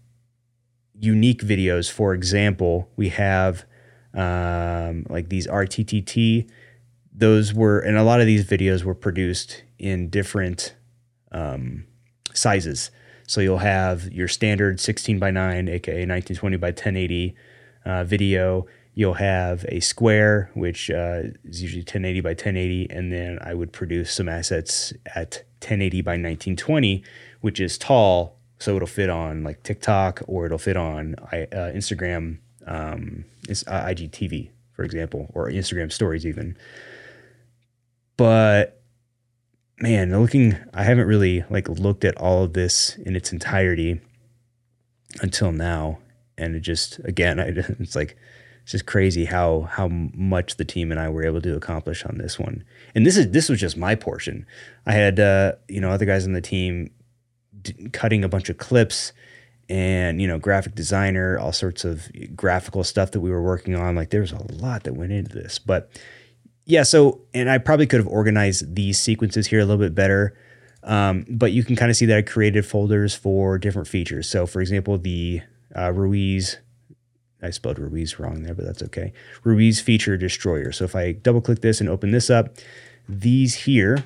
unique 0.99 1.43
videos. 1.43 1.91
For 1.91 2.13
example, 2.13 2.91
we 2.97 3.09
have 3.11 3.65
um, 4.15 5.07
like 5.09 5.29
these 5.29 5.47
RTTT. 5.47 6.49
Those 7.13 7.55
were, 7.55 7.79
and 7.79 7.97
a 7.97 8.03
lot 8.03 8.21
of 8.21 8.27
these 8.27 8.45
videos 8.45 8.85
were 8.85 8.95
produced 8.95 9.63
in 9.79 10.09
different 10.09 10.75
um, 11.33 11.85
sizes. 12.33 12.91
So 13.27 13.41
you'll 13.41 13.59
have 13.59 14.13
your 14.13 14.29
standard 14.29 14.81
16 14.81 15.19
by 15.19 15.31
9, 15.31 15.69
aka 15.69 15.93
1920 15.93 16.57
by 16.57 16.69
1080 16.69 17.35
uh, 17.85 18.05
video. 18.05 18.67
You'll 18.95 19.15
have 19.15 19.65
a 19.69 19.81
square, 19.81 20.51
which 20.55 20.91
uh, 20.91 21.23
is 21.45 21.63
usually 21.63 21.83
1080 21.83 22.21
by 22.21 22.31
1080, 22.31 22.91
and 22.91 23.13
then 23.13 23.39
I 23.43 23.55
would 23.55 23.73
produce 23.73 24.13
some 24.13 24.29
assets 24.29 24.93
at 25.15 25.43
1080 25.61 26.03
by 26.03 26.13
1920, 26.13 27.03
which 27.41 27.59
is 27.59 27.77
tall, 27.77 28.39
so 28.59 28.77
it'll 28.77 28.87
fit 28.87 29.11
on 29.11 29.43
like 29.43 29.63
TikTok 29.63 30.23
or 30.29 30.47
it'll 30.47 30.59
fit 30.59 30.77
on 30.77 31.17
uh, 31.33 31.73
Instagram, 31.75 32.39
um, 32.67 33.25
uh, 33.49 33.53
IGTV, 33.53 34.51
for 34.73 34.85
example, 34.85 35.31
or 35.35 35.49
Instagram 35.49 35.93
Stories 35.93 36.27
even. 36.27 36.57
But 38.17 38.83
man, 39.79 40.19
looking, 40.21 40.57
I 40.73 40.85
haven't 40.85 41.07
really 41.07 41.45
like 41.51 41.69
looked 41.69 42.05
at 42.05 42.17
all 42.17 42.45
of 42.45 42.53
this 42.53 42.97
in 42.99 43.17
its 43.17 43.33
entirety 43.33 44.01
until 45.21 45.53
now, 45.53 45.99
and 46.39 46.57
it 46.57 46.61
just 46.61 46.99
again, 47.05 47.41
I, 47.41 47.49
it's 47.81 47.97
like 47.97 48.17
it's 48.63 48.73
just 48.73 48.87
crazy 48.87 49.27
how 49.27 49.63
how 49.63 49.89
much 49.89 50.57
the 50.57 50.65
team 50.65 50.91
and 50.91 51.01
I 51.01 51.09
were 51.09 51.25
able 51.25 51.43
to 51.43 51.57
accomplish 51.57 52.05
on 52.05 52.19
this 52.19 52.39
one. 52.39 52.65
And 52.95 53.05
this 53.05 53.17
is 53.17 53.31
this 53.31 53.49
was 53.49 53.61
just 53.61 53.77
my 53.77 53.95
portion. 53.95 54.47
I 54.87 54.93
had 54.93 55.21
uh, 55.21 55.53
you 55.69 55.81
know 55.81 55.91
other 55.91 56.07
guys 56.07 56.27
on 56.27 56.33
the 56.33 56.41
team 56.41 56.91
d- 57.61 57.91
cutting 57.93 58.25
a 58.25 58.29
bunch 58.29 58.49
of 58.49 58.59
clips 58.59 59.13
and 59.69 60.21
you 60.21 60.29
know 60.29 60.39
graphic 60.39 60.75
designer 60.75 61.39
all 61.39 61.53
sorts 61.53 61.85
of 61.85 62.11
graphical 62.37 62.85
stuff 62.85 63.13
that 63.13 63.21
we 63.21 63.31
were 63.31 63.43
working 63.43 63.75
on 63.75 63.95
like 63.95 64.11
there's 64.11 64.33
a 64.33 64.53
lot 64.53 64.85
that 64.85 64.95
went 64.95 65.11
into 65.11 65.35
this 65.35 65.59
but 65.59 65.91
yeah, 66.67 66.83
so 66.83 67.21
and 67.35 67.51
I 67.51 67.59
probably 67.59 67.87
could 67.87 68.01
have 68.01 68.09
organized 68.09 68.75
these 68.75 68.99
sequences 68.99 69.47
here 69.47 69.61
a 69.61 69.65
little 69.65 69.83
bit 69.83 69.95
better. 69.95 70.37
Um, 70.83 71.25
but 71.29 71.53
you 71.53 71.65
can 71.65 71.77
kind 71.77 71.91
of 71.91 71.97
see 71.97 72.07
that 72.07 72.17
I 72.17 72.23
created 72.23 72.67
folders 72.67 73.15
for 73.15 73.59
different 73.59 73.89
features. 73.89 74.29
So, 74.29 74.47
for 74.47 74.61
example, 74.61 74.99
the 74.99 75.41
uh, 75.75 75.93
Ruiz, 75.93 76.59
I 77.43 77.51
spelled 77.51 77.79
Ruiz 77.79 78.19
wrong 78.19 78.43
there, 78.43 78.55
but 78.55 78.67
that's 78.67 78.83
okay. 78.83 79.13
Ruiz 79.45 79.81
feature 79.81 80.17
destroyer. 80.19 80.73
So, 80.73 80.85
if 80.85 80.95
I 80.95 81.13
double 81.13 81.41
click 81.41 81.61
this 81.61 81.81
and 81.81 81.89
open 81.89 82.11
this 82.11 82.29
up, 82.29 82.57
these 83.09 83.55
here, 83.55 84.05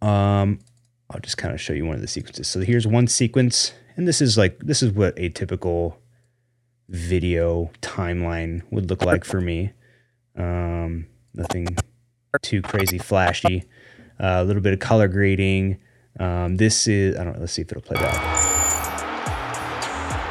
um, 0.00 0.58
I'll 1.10 1.20
just 1.20 1.36
kind 1.36 1.52
of 1.52 1.60
show 1.60 1.74
you 1.74 1.84
one 1.84 1.96
of 1.96 2.02
the 2.02 2.08
sequences. 2.08 2.48
So, 2.48 2.60
here's 2.60 2.86
one 2.86 3.06
sequence, 3.06 3.72
and 3.96 4.06
this 4.06 4.20
is 4.20 4.36
like 4.36 4.58
this 4.60 4.82
is 4.82 4.92
what 4.92 5.14
a 5.18 5.28
typical 5.30 5.98
video 6.88 7.70
timeline 7.82 8.62
would 8.70 8.90
look 8.90 9.04
like 9.04 9.24
for 9.24 9.40
me. 9.40 9.72
Um, 10.36 11.06
nothing 11.34 11.66
too 12.42 12.62
crazy 12.62 12.98
flashy. 12.98 13.64
Uh, 14.20 14.38
a 14.38 14.44
little 14.44 14.62
bit 14.62 14.72
of 14.72 14.78
color 14.78 15.08
grading. 15.08 15.78
Um, 16.20 16.56
this 16.56 16.86
is 16.86 17.16
I 17.16 17.24
don't 17.24 17.34
know. 17.34 17.40
Let's 17.40 17.52
see 17.52 17.62
if 17.62 17.72
it'll 17.72 17.82
play 17.82 17.96
back. 17.96 18.52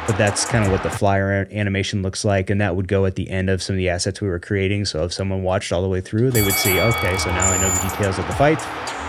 But 0.06 0.16
that's 0.18 0.44
kind 0.44 0.64
of 0.64 0.70
what 0.70 0.84
the 0.84 0.90
flyer 0.90 1.48
animation 1.50 2.02
looks 2.02 2.24
like, 2.24 2.48
and 2.48 2.60
that 2.60 2.76
would 2.76 2.86
go 2.86 3.06
at 3.06 3.16
the 3.16 3.28
end 3.28 3.50
of 3.50 3.60
some 3.60 3.74
of 3.74 3.78
the 3.78 3.88
assets 3.88 4.20
we 4.20 4.28
were 4.28 4.38
creating. 4.38 4.84
So 4.84 5.02
if 5.02 5.12
someone 5.12 5.42
watched 5.42 5.72
all 5.72 5.82
the 5.82 5.88
way 5.88 6.00
through, 6.00 6.30
they 6.30 6.42
would 6.42 6.54
see, 6.54 6.78
okay, 6.78 7.16
so 7.18 7.30
now 7.30 7.50
I 7.50 7.60
know 7.60 7.68
the 7.70 7.88
details 7.88 8.16
of 8.16 8.26
the 8.28 8.32
fight. 8.34 8.60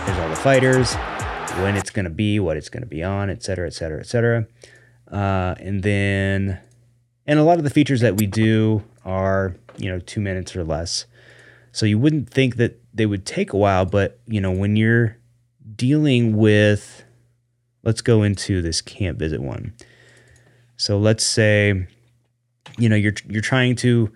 There's 0.06 0.18
all 0.18 0.28
the 0.28 0.34
fighters, 0.34 0.96
when 1.62 1.76
it's 1.76 1.90
going 1.90 2.04
to 2.04 2.10
be, 2.10 2.40
what 2.40 2.56
it's 2.56 2.68
going 2.68 2.82
to 2.82 2.88
be 2.88 3.02
on, 3.02 3.30
et 3.30 3.42
cetera, 3.42 3.66
et 3.66 3.74
cetera, 3.74 4.00
et 4.00 4.06
cetera. 4.06 4.46
Uh, 5.10 5.54
and 5.58 5.82
then, 5.82 6.58
and 7.26 7.38
a 7.38 7.42
lot 7.42 7.58
of 7.58 7.64
the 7.64 7.70
features 7.70 8.00
that 8.00 8.16
we 8.16 8.26
do 8.26 8.82
are 9.04 9.54
you 9.78 9.90
know, 9.90 10.00
two 10.00 10.20
minutes 10.20 10.54
or 10.54 10.64
less. 10.64 11.06
So 11.72 11.86
you 11.86 11.98
wouldn't 11.98 12.28
think 12.28 12.56
that 12.56 12.80
they 12.92 13.06
would 13.06 13.24
take 13.24 13.52
a 13.52 13.56
while, 13.56 13.84
but 13.84 14.18
you 14.26 14.40
know, 14.40 14.50
when 14.50 14.76
you're 14.76 15.16
dealing 15.76 16.36
with, 16.36 17.04
let's 17.84 18.00
go 18.00 18.22
into 18.22 18.60
this 18.60 18.80
camp 18.80 19.18
visit 19.18 19.40
one. 19.40 19.74
So 20.76 20.98
let's 20.98 21.24
say, 21.24 21.86
you 22.76 22.88
know, 22.88 22.96
you're 22.96 23.14
you're 23.28 23.42
trying 23.42 23.76
to 23.76 24.10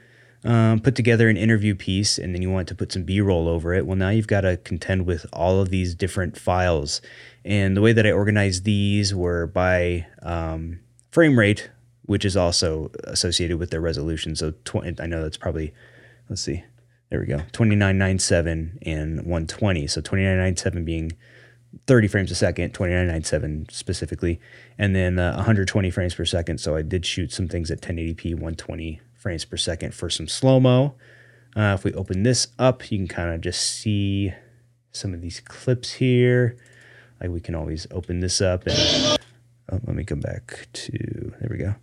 um, 0.45 0.81
put 0.81 0.95
together 0.97 1.29
an 1.29 1.37
interview 1.37 1.75
piece, 1.75 2.19
and 2.19 2.35
then 2.35 2.43
you 2.43 2.51
want 2.51 2.69
to 2.69 2.75
put 2.75 2.93
some 2.93 3.05
B-roll 3.05 3.49
over 3.49 3.73
it. 3.75 3.87
Well, 3.87 3.97
now 3.97 4.11
you've 4.11 4.27
got 4.27 4.43
to 4.43 4.57
contend 4.59 5.07
with 5.07 5.27
all 5.33 5.61
of 5.61 5.71
these 5.71 5.95
different 5.95 6.39
files, 6.39 7.01
and 7.45 7.77
the 7.77 7.81
way 7.81 7.93
that 7.93 8.07
I 8.07 8.13
organized 8.13 8.65
these 8.65 9.15
were 9.15 9.47
by 9.47 10.07
um, 10.23 10.81
frame 11.11 11.39
rate 11.39 11.71
which 12.05 12.25
is 12.25 12.37
also 12.37 12.91
associated 13.05 13.59
with 13.59 13.71
their 13.71 13.81
resolution. 13.81 14.35
So 14.37 14.53
20, 14.65 15.03
I 15.03 15.07
know 15.07 15.23
that's 15.23 15.37
probably, 15.37 15.73
let's 16.29 16.43
see, 16.43 16.65
there 17.11 17.21
we 17.21 17.27
go, 17.27 17.39
2997 17.53 18.79
and 18.83 19.17
120. 19.19 19.87
So 19.87 20.01
2997 20.01 20.85
being 20.85 21.13
30 21.87 22.09
frames 22.09 22.31
a 22.31 22.35
second, 22.35 22.75
2997 22.75 23.67
specifically, 23.71 24.41
and 24.79 24.95
then 24.95 25.19
uh, 25.19 25.35
120 25.37 25.91
frames 25.91 26.15
per 26.15 26.25
second. 26.25 26.59
So 26.59 26.77
I 26.77 26.83
did 26.83 27.07
shoot 27.07 27.33
some 27.33 27.49
things 27.49 27.71
at 27.71 27.81
1080p, 27.81 28.35
120 28.35 29.01
frames 29.23 29.45
per 29.45 29.57
second 29.57 29.95
for 29.95 30.11
some 30.11 30.27
slow 30.27 30.59
mo. 30.59 30.95
Uh, 31.55 31.77
if 31.79 31.85
we 31.85 31.95
open 31.95 32.25
this 32.25 32.49
up, 32.59 32.91
you 32.91 32.99
can 32.99 33.07
kind 33.07 33.33
of 33.33 33.41
just 33.41 33.63
see 33.63 34.33
some 34.91 35.15
of 35.15 35.21
these 35.21 35.41
clips 35.41 35.93
here. 35.93 36.57
Like 37.21 37.31
we 37.31 37.41
can 37.41 37.55
always 37.55 37.87
open 37.93 38.19
this 38.21 38.41
up 38.41 38.67
and 38.67 39.19
oh, 39.71 39.81
let 39.87 39.95
me 39.95 40.05
come 40.05 40.21
back 40.21 40.67
to 40.73 41.33
there 41.41 41.49
we 41.51 41.59
go. 41.59 41.75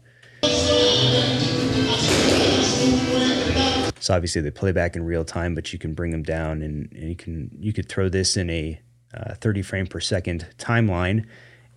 So 4.02 4.14
obviously 4.14 4.42
they 4.42 4.52
play 4.52 4.72
back 4.72 4.96
in 4.96 5.04
real 5.06 5.24
time, 5.24 5.56
but 5.56 5.72
you 5.72 5.80
can 5.80 5.94
bring 5.94 6.12
them 6.12 6.24
down 6.24 6.62
and, 6.62 6.92
and 6.92 7.10
you 7.10 7.16
can 7.16 7.50
you 7.58 7.72
could 7.72 7.88
throw 7.88 8.10
this 8.10 8.36
in 8.36 8.50
a 8.50 8.82
uh, 9.14 9.36
30 9.36 9.62
frame 9.62 9.88
per 9.88 10.00
second 10.02 10.48
timeline 10.58 11.26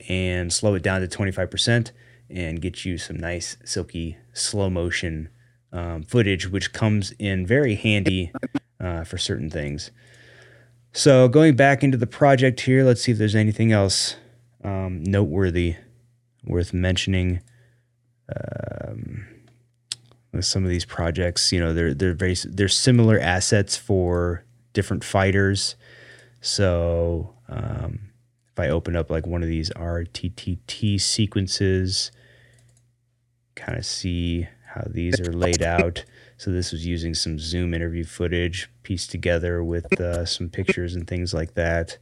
and 0.09 0.53
slow 0.53 0.75
it 0.75 0.83
down 0.83 1.01
to 1.01 1.07
25% 1.07 1.93
and 2.29 2.61
get 2.61 2.85
you 2.85 2.99
some 2.99 3.17
nice 3.17 3.57
silky 3.65 4.17
slow 4.33 4.69
motion 4.69 5.29
um, 5.73 6.03
footage, 6.03 6.49
which 6.49 6.73
comes 6.73 7.13
in 7.19 7.47
very 7.47 7.75
handy 7.75 8.33
uh, 8.81 9.05
for 9.05 9.19
certain 9.19 9.51
things. 9.51 9.91
So 10.93 11.29
going 11.29 11.57
back 11.57 11.83
into 11.83 11.97
the 11.97 12.07
project 12.07 12.61
here, 12.61 12.85
let's 12.85 13.03
see 13.03 13.13
if 13.13 13.19
there's 13.19 13.35
anything 13.35 13.73
else 13.73 14.17
um, 14.63 15.03
noteworthy 15.03 15.77
worth 16.45 16.75
mentioning. 16.75 17.41
Um, 18.29 19.27
with 20.33 20.47
some 20.47 20.65
of 20.65 20.71
these 20.71 20.85
projects, 20.85 21.53
you 21.53 21.61
know, 21.61 21.75
they're 21.75 21.93
they're 21.93 22.15
very 22.15 22.37
they're 22.47 22.69
similar 22.69 23.19
assets 23.19 23.77
for 23.77 24.45
different 24.73 25.05
fighters. 25.05 25.77
So 26.41 27.35
um, 27.49 28.13
if 28.51 28.59
I 28.59 28.69
open 28.69 28.97
up 28.97 29.11
like 29.11 29.27
one 29.27 29.43
of 29.43 29.49
these 29.49 29.71
RTTT 29.71 31.01
sequences, 31.01 32.11
kind 33.55 33.79
of 33.79 33.85
see 33.85 34.49
how 34.75 34.85
these 34.87 35.21
are 35.21 35.33
laid 35.33 35.63
out. 35.63 36.05
So 36.37 36.51
this 36.51 36.73
was 36.73 36.87
using 36.87 37.15
some 37.15 37.39
Zoom 37.39 37.75
interview 37.75 38.05
footage 38.05 38.69
pieced 38.83 39.11
together 39.11 39.63
with 39.63 40.01
uh, 40.01 40.25
some 40.25 40.49
pictures 40.49 40.95
and 40.95 41.07
things 41.07 41.33
like 41.35 41.55
that. 41.55 41.99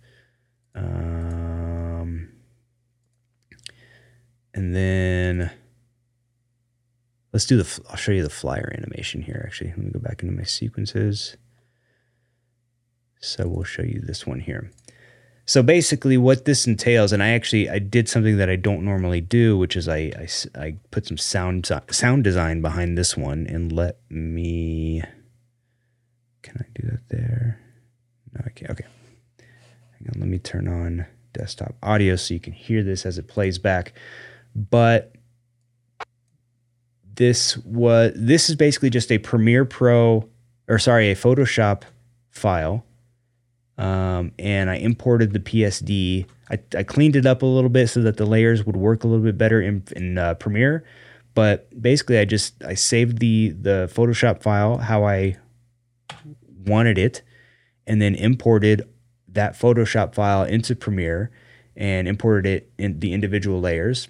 Um, 0.74 2.30
and 4.54 4.74
then 4.74 5.50
let's 7.32 7.46
do 7.46 7.56
the, 7.56 7.82
I'll 7.90 7.96
show 7.96 8.12
you 8.12 8.22
the 8.22 8.30
flyer 8.30 8.72
animation 8.76 9.22
here 9.22 9.42
actually. 9.44 9.70
Let 9.70 9.78
me 9.78 9.90
go 9.90 9.98
back 9.98 10.22
into 10.22 10.34
my 10.34 10.44
sequences. 10.44 11.36
So 13.20 13.46
we'll 13.48 13.64
show 13.64 13.82
you 13.82 14.00
this 14.00 14.26
one 14.26 14.40
here. 14.40 14.70
So 15.50 15.64
basically, 15.64 16.16
what 16.16 16.44
this 16.44 16.68
entails, 16.68 17.12
and 17.12 17.24
I 17.24 17.30
actually 17.30 17.68
I 17.68 17.80
did 17.80 18.08
something 18.08 18.36
that 18.36 18.48
I 18.48 18.54
don't 18.54 18.84
normally 18.84 19.20
do, 19.20 19.58
which 19.58 19.74
is 19.74 19.88
I 19.88 20.12
I, 20.16 20.28
I 20.54 20.76
put 20.92 21.08
some 21.08 21.18
sound 21.18 21.68
sound 21.90 22.22
design 22.22 22.62
behind 22.62 22.96
this 22.96 23.16
one, 23.16 23.48
and 23.48 23.72
let 23.72 23.98
me. 24.08 25.02
Can 26.42 26.56
I 26.60 26.66
do 26.80 26.86
that 26.86 27.00
there? 27.08 27.58
No, 28.32 28.42
I 28.46 28.50
can't. 28.50 28.70
Okay, 28.70 28.86
hang 29.98 30.08
on. 30.14 30.20
Let 30.20 30.28
me 30.28 30.38
turn 30.38 30.68
on 30.68 31.06
desktop 31.32 31.74
audio 31.82 32.14
so 32.14 32.32
you 32.32 32.38
can 32.38 32.52
hear 32.52 32.84
this 32.84 33.04
as 33.04 33.18
it 33.18 33.26
plays 33.26 33.58
back. 33.58 33.92
But 34.54 35.16
this 37.12 37.56
was 37.56 38.12
this 38.14 38.50
is 38.50 38.54
basically 38.54 38.90
just 38.90 39.10
a 39.10 39.18
Premiere 39.18 39.64
Pro, 39.64 40.28
or 40.68 40.78
sorry, 40.78 41.10
a 41.10 41.16
Photoshop 41.16 41.82
file 42.30 42.84
um, 43.80 44.32
and 44.38 44.68
I 44.68 44.74
imported 44.74 45.32
the 45.32 45.40
PSD. 45.40 46.26
I, 46.50 46.58
I, 46.76 46.82
cleaned 46.82 47.16
it 47.16 47.24
up 47.24 47.40
a 47.40 47.46
little 47.46 47.70
bit 47.70 47.88
so 47.88 48.02
that 48.02 48.18
the 48.18 48.26
layers 48.26 48.66
would 48.66 48.76
work 48.76 49.04
a 49.04 49.06
little 49.06 49.24
bit 49.24 49.38
better 49.38 49.62
in, 49.62 49.82
in 49.96 50.18
uh, 50.18 50.34
Premiere. 50.34 50.84
But 51.34 51.80
basically, 51.80 52.18
I 52.18 52.26
just 52.26 52.62
I 52.62 52.74
saved 52.74 53.20
the 53.20 53.50
the 53.58 53.90
Photoshop 53.90 54.42
file 54.42 54.76
how 54.76 55.04
I 55.04 55.36
wanted 56.66 56.98
it, 56.98 57.22
and 57.86 58.02
then 58.02 58.14
imported 58.14 58.86
that 59.28 59.58
Photoshop 59.58 60.14
file 60.14 60.42
into 60.42 60.76
Premiere 60.76 61.30
and 61.74 62.06
imported 62.06 62.46
it 62.46 62.72
in 62.76 63.00
the 63.00 63.14
individual 63.14 63.60
layers. 63.60 64.08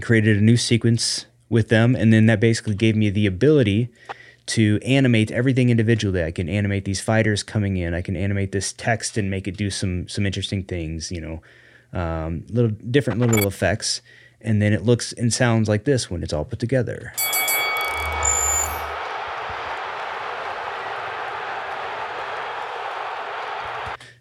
Created 0.00 0.38
a 0.38 0.40
new 0.40 0.56
sequence 0.56 1.26
with 1.50 1.68
them, 1.68 1.94
and 1.94 2.14
then 2.14 2.24
that 2.26 2.40
basically 2.40 2.74
gave 2.74 2.96
me 2.96 3.10
the 3.10 3.26
ability 3.26 3.90
to 4.46 4.78
animate 4.84 5.30
everything 5.30 5.70
individually. 5.70 6.22
I 6.22 6.30
can 6.30 6.48
animate 6.48 6.84
these 6.84 7.00
fighters 7.00 7.42
coming 7.42 7.76
in. 7.76 7.94
I 7.94 8.02
can 8.02 8.16
animate 8.16 8.52
this 8.52 8.72
text 8.72 9.18
and 9.18 9.30
make 9.30 9.48
it 9.48 9.56
do 9.56 9.70
some 9.70 10.08
some 10.08 10.24
interesting 10.24 10.62
things. 10.62 11.10
You 11.10 11.20
know, 11.20 11.42
um, 11.98 12.44
little 12.48 12.70
different 12.70 13.20
little 13.20 13.46
effects, 13.46 14.02
and 14.40 14.62
then 14.62 14.72
it 14.72 14.84
looks 14.84 15.12
and 15.12 15.32
sounds 15.32 15.68
like 15.68 15.84
this 15.84 16.10
when 16.10 16.22
it's 16.22 16.32
all 16.32 16.44
put 16.44 16.58
together. 16.58 17.12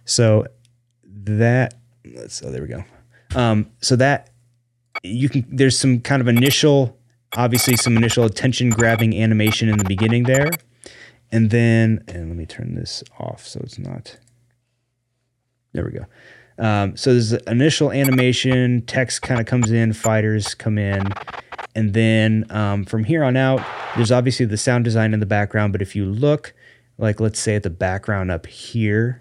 So 0.05 0.45
that 1.03 1.73
let's 2.13 2.41
oh 2.43 2.51
there 2.51 2.61
we 2.61 2.67
go. 2.67 2.83
Um, 3.35 3.71
so 3.81 3.95
that 3.97 4.29
you 5.03 5.29
can 5.29 5.45
there's 5.49 5.77
some 5.77 5.99
kind 5.99 6.21
of 6.21 6.27
initial 6.27 6.97
obviously 7.35 7.75
some 7.75 7.97
initial 7.97 8.23
attention 8.25 8.69
grabbing 8.69 9.19
animation 9.21 9.69
in 9.69 9.77
the 9.77 9.83
beginning 9.83 10.23
there. 10.23 10.51
And 11.31 11.49
then, 11.49 12.03
and 12.07 12.29
let 12.29 12.37
me 12.37 12.45
turn 12.45 12.75
this 12.75 13.03
off 13.19 13.45
so 13.45 13.59
it's 13.63 13.79
not. 13.79 14.17
There 15.73 15.85
we 15.85 15.91
go. 15.91 16.05
Um, 16.57 16.95
so 16.95 17.11
there's 17.11 17.33
initial 17.33 17.91
animation, 17.91 18.81
text 18.85 19.21
kind 19.21 19.41
of 19.41 19.45
comes 19.45 19.71
in, 19.71 19.91
fighters 19.93 20.53
come 20.55 20.77
in. 20.77 21.03
And 21.75 21.93
then 21.93 22.45
um, 22.49 22.85
from 22.85 23.03
here 23.03 23.23
on 23.23 23.35
out, 23.35 23.61
there's 23.95 24.11
obviously 24.11 24.45
the 24.45 24.57
sound 24.57 24.85
design 24.85 25.13
in 25.13 25.19
the 25.19 25.25
background. 25.25 25.73
But 25.73 25.81
if 25.81 25.95
you 25.95 26.05
look, 26.05 26.53
like 26.97 27.19
let's 27.19 27.39
say 27.39 27.55
at 27.55 27.63
the 27.63 27.69
background 27.69 28.31
up 28.31 28.45
here, 28.45 29.17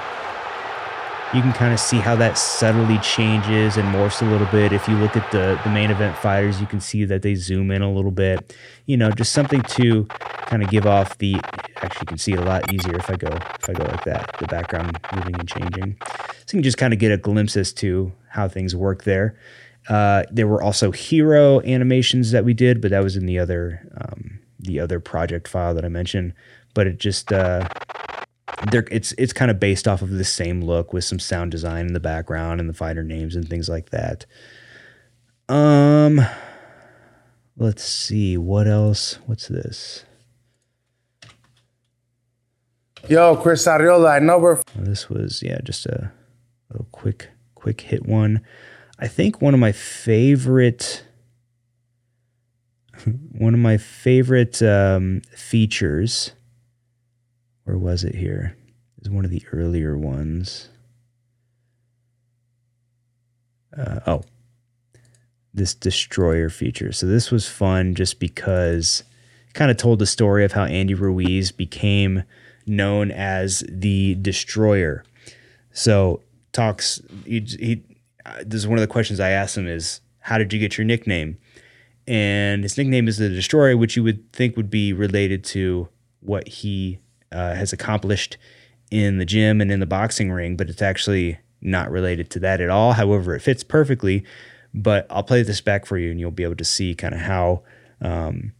you 1.34 1.42
can 1.42 1.52
kind 1.52 1.74
of 1.74 1.80
see 1.80 1.98
how 1.98 2.14
that 2.14 2.38
subtly 2.38 2.96
changes 2.98 3.76
and 3.76 3.92
morphs 3.92 4.22
a 4.22 4.30
little 4.30 4.46
bit. 4.46 4.72
If 4.72 4.86
you 4.86 4.94
look 4.96 5.16
at 5.16 5.30
the 5.32 5.60
the 5.64 5.70
main 5.70 5.90
event 5.90 6.16
fighters, 6.16 6.60
you 6.60 6.66
can 6.66 6.80
see 6.80 7.04
that 7.06 7.22
they 7.22 7.34
zoom 7.34 7.72
in 7.72 7.82
a 7.82 7.92
little 7.92 8.12
bit. 8.12 8.54
You 8.86 8.96
know, 8.96 9.10
just 9.10 9.32
something 9.32 9.62
to 9.62 10.04
kind 10.04 10.62
of 10.62 10.70
give 10.70 10.86
off 10.86 11.18
the. 11.18 11.34
Actually, 11.76 12.02
you 12.02 12.06
can 12.06 12.18
see 12.18 12.32
it 12.34 12.38
a 12.38 12.44
lot 12.44 12.72
easier 12.72 12.96
if 12.96 13.10
I 13.10 13.16
go 13.16 13.28
if 13.28 13.68
I 13.68 13.72
go 13.72 13.82
like 13.84 14.04
that. 14.04 14.36
The 14.38 14.46
background 14.46 14.96
moving 15.14 15.34
and 15.34 15.48
changing, 15.48 15.96
so 16.46 16.56
you 16.56 16.58
can 16.58 16.62
just 16.62 16.78
kind 16.78 16.92
of 16.92 17.00
get 17.00 17.10
a 17.10 17.16
glimpse 17.16 17.56
as 17.56 17.72
to 17.74 18.12
how 18.28 18.48
things 18.48 18.76
work 18.76 19.02
there. 19.02 19.36
Uh, 19.88 20.22
there 20.30 20.46
were 20.46 20.62
also 20.62 20.92
hero 20.92 21.60
animations 21.62 22.30
that 22.30 22.44
we 22.44 22.54
did, 22.54 22.80
but 22.80 22.92
that 22.92 23.02
was 23.02 23.16
in 23.16 23.26
the 23.26 23.40
other 23.40 23.86
um, 23.96 24.38
the 24.60 24.78
other 24.78 25.00
project 25.00 25.48
file 25.48 25.74
that 25.74 25.84
I 25.84 25.88
mentioned. 25.88 26.32
But 26.74 26.86
it 26.86 26.98
just 26.98 27.32
uh, 27.32 27.68
they're 28.70 28.86
it's 28.90 29.12
it's 29.18 29.32
kind 29.32 29.50
of 29.50 29.60
based 29.60 29.86
off 29.88 30.02
of 30.02 30.10
the 30.10 30.24
same 30.24 30.62
look 30.62 30.92
with 30.92 31.04
some 31.04 31.18
sound 31.18 31.50
design 31.50 31.86
in 31.86 31.92
the 31.92 32.00
background 32.00 32.60
and 32.60 32.68
the 32.68 32.74
fighter 32.74 33.02
names 33.02 33.36
and 33.36 33.48
things 33.48 33.68
like 33.68 33.90
that. 33.90 34.26
Um 35.48 36.20
let's 37.56 37.84
see 37.84 38.36
what 38.36 38.66
else. 38.66 39.18
What's 39.26 39.48
this? 39.48 40.04
Yo, 43.08 43.36
Chris 43.36 43.66
Arreola, 43.66 44.12
I 44.12 44.18
know 44.18 44.38
we're 44.38 44.62
this 44.74 45.08
was 45.08 45.42
yeah, 45.42 45.60
just 45.62 45.86
a 45.86 46.12
little 46.70 46.88
quick 46.92 47.28
quick 47.54 47.82
hit 47.82 48.06
one. 48.06 48.40
I 48.98 49.08
think 49.08 49.42
one 49.42 49.54
of 49.54 49.60
my 49.60 49.72
favorite 49.72 51.04
one 53.32 53.54
of 53.54 53.60
my 53.60 53.76
favorite 53.76 54.62
um, 54.62 55.22
features 55.32 56.32
where 57.64 57.78
was 57.78 58.04
it 58.04 58.14
here? 58.14 58.56
One 59.08 59.24
of 59.24 59.30
the 59.30 59.42
earlier 59.52 59.98
ones. 59.98 60.70
Uh, 63.76 64.00
oh, 64.06 64.22
this 65.52 65.74
destroyer 65.74 66.48
feature. 66.48 66.92
So 66.92 67.06
this 67.06 67.30
was 67.30 67.46
fun 67.46 67.94
just 67.94 68.18
because 68.18 69.04
kind 69.52 69.70
of 69.70 69.76
told 69.76 69.98
the 69.98 70.06
story 70.06 70.44
of 70.44 70.52
how 70.52 70.64
Andy 70.64 70.94
Ruiz 70.94 71.52
became 71.52 72.24
known 72.66 73.10
as 73.10 73.62
the 73.68 74.16
destroyer. 74.16 75.04
So 75.72 76.22
talks 76.52 77.00
he, 77.24 77.40
he 77.40 77.82
this 78.44 78.60
is 78.60 78.68
one 78.68 78.78
of 78.78 78.82
the 78.82 78.88
questions 78.88 79.20
I 79.20 79.30
asked 79.30 79.56
him 79.56 79.68
is 79.68 80.00
how 80.20 80.38
did 80.38 80.52
you 80.52 80.58
get 80.58 80.78
your 80.78 80.86
nickname? 80.86 81.38
And 82.06 82.62
his 82.62 82.76
nickname 82.76 83.08
is 83.08 83.18
the 83.18 83.28
destroyer, 83.28 83.76
which 83.76 83.96
you 83.96 84.02
would 84.02 84.32
think 84.32 84.56
would 84.56 84.70
be 84.70 84.92
related 84.92 85.44
to 85.44 85.88
what 86.20 86.48
he 86.48 86.98
uh, 87.32 87.54
has 87.54 87.72
accomplished 87.72 88.36
in 88.90 89.18
the 89.18 89.24
gym 89.24 89.60
and 89.60 89.70
in 89.72 89.80
the 89.80 89.86
boxing 89.86 90.30
ring, 90.30 90.56
but 90.56 90.68
it's 90.68 90.82
actually 90.82 91.38
not 91.60 91.90
related 91.90 92.30
to 92.30 92.38
that 92.40 92.60
at 92.60 92.70
all. 92.70 92.92
However, 92.92 93.34
it 93.34 93.40
fits 93.40 93.64
perfectly. 93.64 94.24
But 94.74 95.06
I'll 95.08 95.22
play 95.22 95.42
this 95.42 95.60
back 95.60 95.86
for 95.86 95.96
you, 95.96 96.10
and 96.10 96.18
you'll 96.18 96.32
be 96.32 96.42
able 96.42 96.56
to 96.56 96.64
see 96.64 96.96
kind 96.96 97.14
of 97.14 97.20
how 97.20 97.62
um, 98.00 98.52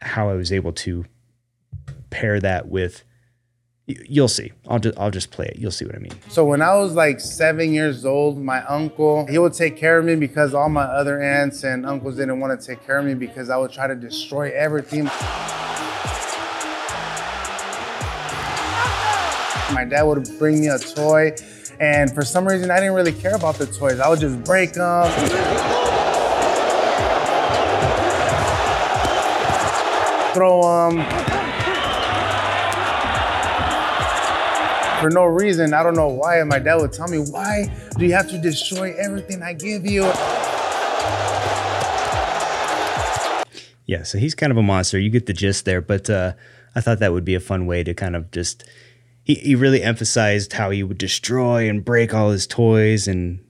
how 0.00 0.28
I 0.28 0.34
was 0.34 0.52
able 0.52 0.72
to 0.72 1.06
pair 2.10 2.38
that 2.40 2.68
with. 2.68 3.02
You'll 3.86 4.28
see. 4.28 4.52
I'll 4.68 4.78
just 4.78 4.98
I'll 4.98 5.10
just 5.10 5.30
play 5.30 5.46
it. 5.46 5.58
You'll 5.58 5.70
see 5.70 5.86
what 5.86 5.94
I 5.94 5.98
mean. 5.98 6.12
So 6.28 6.44
when 6.44 6.60
I 6.60 6.74
was 6.76 6.92
like 6.92 7.20
seven 7.20 7.72
years 7.72 8.04
old, 8.04 8.36
my 8.36 8.62
uncle 8.64 9.26
he 9.26 9.38
would 9.38 9.54
take 9.54 9.76
care 9.76 9.98
of 9.98 10.04
me 10.04 10.16
because 10.16 10.52
all 10.52 10.68
my 10.68 10.82
other 10.84 11.22
aunts 11.22 11.64
and 11.64 11.86
uncles 11.86 12.16
didn't 12.16 12.38
want 12.40 12.60
to 12.60 12.66
take 12.66 12.84
care 12.84 12.98
of 12.98 13.06
me 13.06 13.14
because 13.14 13.48
I 13.48 13.56
would 13.56 13.70
try 13.72 13.86
to 13.86 13.94
destroy 13.94 14.50
everything. 14.50 15.08
Dad 19.86 20.02
would 20.02 20.28
bring 20.38 20.60
me 20.60 20.68
a 20.68 20.78
toy, 20.78 21.34
and 21.80 22.12
for 22.14 22.22
some 22.22 22.46
reason, 22.46 22.70
I 22.70 22.76
didn't 22.76 22.94
really 22.94 23.12
care 23.12 23.34
about 23.34 23.56
the 23.56 23.66
toys. 23.66 24.00
I 24.00 24.08
would 24.08 24.20
just 24.20 24.42
break 24.44 24.72
them. 24.72 25.10
Throw 30.34 30.60
them. 30.90 31.02
For 35.00 35.10
no 35.10 35.24
reason, 35.24 35.72
I 35.72 35.82
don't 35.82 35.94
know 35.94 36.08
why. 36.08 36.40
And 36.40 36.48
my 36.48 36.58
dad 36.58 36.76
would 36.76 36.92
tell 36.92 37.08
me, 37.08 37.18
Why 37.18 37.70
do 37.98 38.04
you 38.06 38.12
have 38.12 38.28
to 38.30 38.38
destroy 38.38 38.92
everything 38.98 39.42
I 39.42 39.52
give 39.52 39.86
you? 39.86 40.02
yeah. 43.86 44.02
So 44.02 44.18
he's 44.18 44.34
kind 44.34 44.50
of 44.50 44.56
a 44.56 44.62
monster. 44.62 44.98
You 44.98 45.10
get 45.10 45.26
the 45.26 45.32
gist 45.32 45.64
there, 45.64 45.80
but 45.80 46.10
uh, 46.10 46.32
I 46.74 46.80
thought 46.80 46.98
that 46.98 47.12
would 47.12 47.24
be 47.24 47.34
a 47.34 47.40
fun 47.40 47.66
way 47.66 47.82
to 47.84 47.94
kind 47.94 48.16
of 48.16 48.30
just. 48.30 48.64
He, 49.26 49.34
he 49.34 49.54
really 49.56 49.82
emphasized 49.82 50.52
how 50.52 50.70
he 50.70 50.84
would 50.84 50.98
destroy 50.98 51.68
and 51.68 51.84
break 51.84 52.14
all 52.14 52.30
his 52.30 52.46
toys, 52.46 53.08
and 53.08 53.44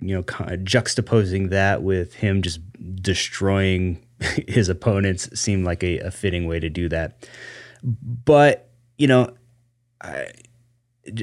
you 0.00 0.14
know, 0.14 0.22
kind 0.22 0.50
of 0.50 0.60
juxtaposing 0.60 1.50
that 1.50 1.82
with 1.82 2.14
him 2.14 2.40
just 2.40 2.60
destroying 3.02 4.06
his 4.48 4.70
opponents 4.70 5.28
seemed 5.38 5.66
like 5.66 5.84
a, 5.84 5.98
a 5.98 6.10
fitting 6.10 6.46
way 6.46 6.58
to 6.58 6.70
do 6.70 6.88
that. 6.88 7.28
But 7.82 8.70
you 8.96 9.06
know, 9.06 9.34
I, 10.00 10.28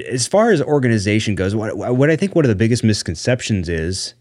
as 0.08 0.28
far 0.28 0.52
as 0.52 0.62
organization 0.62 1.36
goes, 1.36 1.56
what 1.56 1.76
what 1.76 2.10
I 2.10 2.16
think 2.16 2.36
one 2.36 2.46
of 2.46 2.50
the 2.50 2.56
biggest 2.56 2.84
misconceptions 2.84 3.70
is, 3.70 4.14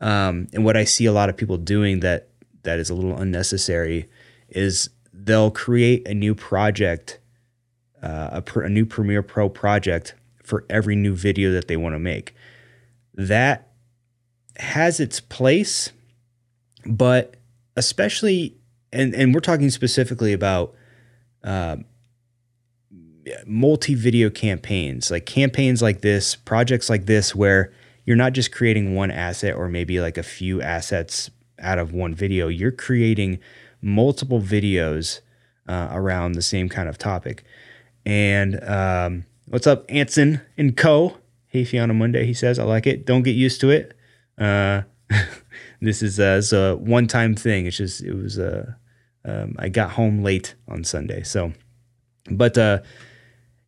um, 0.00 0.48
and 0.52 0.64
what 0.64 0.76
I 0.76 0.84
see 0.84 1.06
a 1.06 1.12
lot 1.12 1.28
of 1.28 1.36
people 1.36 1.58
doing 1.58 2.00
that 2.00 2.30
that 2.62 2.78
is 2.78 2.90
a 2.90 2.94
little 2.94 3.16
unnecessary, 3.16 4.08
is 4.48 4.90
they'll 5.12 5.50
create 5.50 6.08
a 6.08 6.14
new 6.14 6.34
project, 6.34 7.19
uh, 8.02 8.40
a, 8.42 8.58
a 8.60 8.68
new 8.68 8.86
Premiere 8.86 9.22
Pro 9.22 9.48
project 9.48 10.14
for 10.42 10.64
every 10.68 10.96
new 10.96 11.14
video 11.14 11.52
that 11.52 11.68
they 11.68 11.76
want 11.76 11.94
to 11.94 11.98
make. 11.98 12.34
That 13.14 13.68
has 14.56 15.00
its 15.00 15.20
place, 15.20 15.92
but 16.86 17.36
especially, 17.76 18.56
and 18.92 19.14
and 19.14 19.34
we're 19.34 19.40
talking 19.40 19.70
specifically 19.70 20.32
about. 20.32 20.74
Uh, 21.42 21.76
multi 23.46 23.94
video 23.94 24.28
campaigns, 24.30 25.10
like 25.10 25.24
campaigns 25.26 25.80
like 25.82 26.00
this, 26.00 26.34
projects 26.34 26.90
like 26.90 27.06
this, 27.06 27.34
where 27.34 27.72
you're 28.04 28.16
not 28.16 28.32
just 28.32 28.52
creating 28.52 28.94
one 28.94 29.10
asset 29.10 29.54
or 29.54 29.68
maybe 29.68 30.00
like 30.00 30.18
a 30.18 30.22
few 30.22 30.60
assets 30.60 31.30
out 31.60 31.78
of 31.78 31.92
one 31.92 32.14
video, 32.14 32.48
you're 32.48 32.72
creating 32.72 33.38
multiple 33.80 34.40
videos 34.40 35.20
uh, 35.68 35.88
around 35.92 36.32
the 36.32 36.42
same 36.42 36.68
kind 36.68 36.88
of 36.88 36.98
topic. 36.98 37.44
And 38.04 38.62
um, 38.64 39.26
what's 39.46 39.66
up, 39.66 39.84
Anson 39.88 40.40
and 40.56 40.76
Co? 40.76 41.16
Hey, 41.46 41.64
Fiona 41.64 41.94
Monday, 41.94 42.24
he 42.26 42.34
says, 42.34 42.58
I 42.58 42.64
like 42.64 42.86
it. 42.86 43.04
Don't 43.04 43.22
get 43.22 43.34
used 43.34 43.60
to 43.62 43.70
it. 43.70 43.96
Uh, 44.38 44.82
this 45.80 46.02
is 46.02 46.18
uh, 46.20 46.42
a 46.54 46.76
one 46.76 47.06
time 47.06 47.34
thing. 47.34 47.66
It's 47.66 47.76
just, 47.76 48.02
it 48.02 48.14
was, 48.14 48.38
uh, 48.38 48.72
um, 49.24 49.56
I 49.58 49.68
got 49.68 49.92
home 49.92 50.22
late 50.22 50.54
on 50.68 50.84
Sunday. 50.84 51.22
So, 51.22 51.52
but 52.30 52.56
uh, 52.56 52.80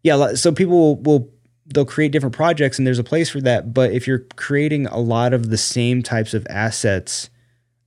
yeah, 0.02 0.34
so 0.34 0.52
people 0.52 0.78
will, 0.78 0.96
will 0.96 1.30
they'll 1.66 1.84
create 1.84 2.12
different 2.12 2.34
projects 2.34 2.78
and 2.78 2.86
there's 2.86 2.98
a 2.98 3.04
place 3.04 3.30
for 3.30 3.40
that. 3.40 3.72
But 3.72 3.92
if 3.92 4.06
you're 4.06 4.26
creating 4.36 4.86
a 4.86 4.98
lot 4.98 5.32
of 5.32 5.50
the 5.50 5.58
same 5.58 6.02
types 6.02 6.34
of 6.34 6.46
assets, 6.48 7.30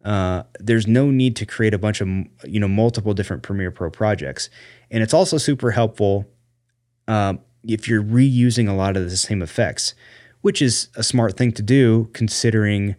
uh, 0.04 0.44
there's 0.60 0.88
no 0.88 1.10
need 1.10 1.36
to 1.38 1.46
create 1.46 1.74
a 1.74 1.78
bunch 1.78 2.02
of 2.02 2.08
you 2.46 2.60
know 2.60 2.68
multiple 2.68 3.14
different 3.14 3.44
Premiere 3.44 3.72
Pro 3.72 3.90
projects. 3.90 4.50
And 4.92 5.02
it's 5.02 5.14
also 5.14 5.38
super 5.38 5.72
helpful 5.72 6.26
uh, 7.08 7.36
if 7.68 7.88
you're 7.88 8.04
reusing 8.04 8.70
a 8.70 8.74
lot 8.74 8.98
of 8.98 9.10
the 9.10 9.18
same 9.18 9.42
effects, 9.42 9.94
which 10.42 10.62
is 10.62 10.90
a 10.96 11.04
smart 11.04 11.38
thing 11.38 11.52
to 11.54 11.62
do 11.62 12.10
considering, 12.14 12.96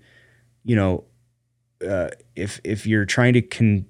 you 0.65 0.77
know, 0.77 1.05
uh, 1.87 2.09
if 2.35 2.61
if 2.65 2.87
you're 2.87 3.05
trying 3.05 3.33
to 3.35 3.43
con- 3.43 3.87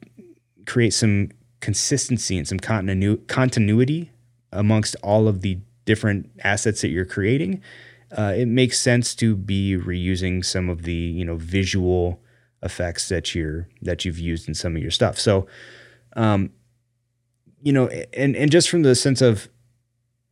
create 0.66 0.92
some 0.92 1.30
consistency 1.60 2.36
and 2.36 2.46
some 2.46 2.58
continu- 2.58 3.26
continuity 3.28 4.10
amongst 4.52 4.96
all 5.02 5.28
of 5.28 5.40
the 5.40 5.58
different 5.84 6.30
assets 6.44 6.80
that 6.82 6.88
you're 6.88 7.04
creating, 7.04 7.62
uh, 8.16 8.34
it 8.36 8.46
makes 8.46 8.78
sense 8.78 9.14
to 9.14 9.36
be 9.36 9.76
reusing 9.76 10.44
some 10.44 10.68
of 10.68 10.82
the 10.82 10.92
you 10.92 11.24
know 11.24 11.36
visual 11.36 12.20
effects 12.62 13.08
that 13.08 13.34
you're 13.34 13.68
that 13.82 14.04
you've 14.04 14.18
used 14.18 14.48
in 14.48 14.54
some 14.54 14.76
of 14.76 14.82
your 14.82 14.90
stuff. 14.90 15.18
So, 15.18 15.46
um, 16.14 16.50
you 17.62 17.72
know, 17.72 17.88
and 18.12 18.36
and 18.36 18.50
just 18.50 18.68
from 18.68 18.82
the 18.82 18.94
sense 18.94 19.22
of 19.22 19.48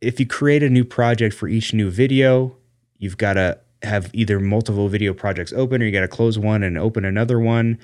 if 0.05 0.19
you 0.19 0.25
create 0.25 0.63
a 0.63 0.69
new 0.69 0.85
project 0.85 1.33
for 1.33 1.47
each 1.47 1.73
new 1.73 1.89
video, 1.89 2.55
you've 2.97 3.17
got 3.17 3.33
to 3.33 3.59
have 3.83 4.09
either 4.13 4.39
multiple 4.39 4.87
video 4.87 5.13
projects 5.13 5.51
open 5.53 5.81
or 5.81 5.85
you 5.85 5.91
got 5.91 6.01
to 6.01 6.07
close 6.07 6.37
one 6.37 6.63
and 6.63 6.77
open 6.77 7.05
another 7.05 7.39
one. 7.39 7.79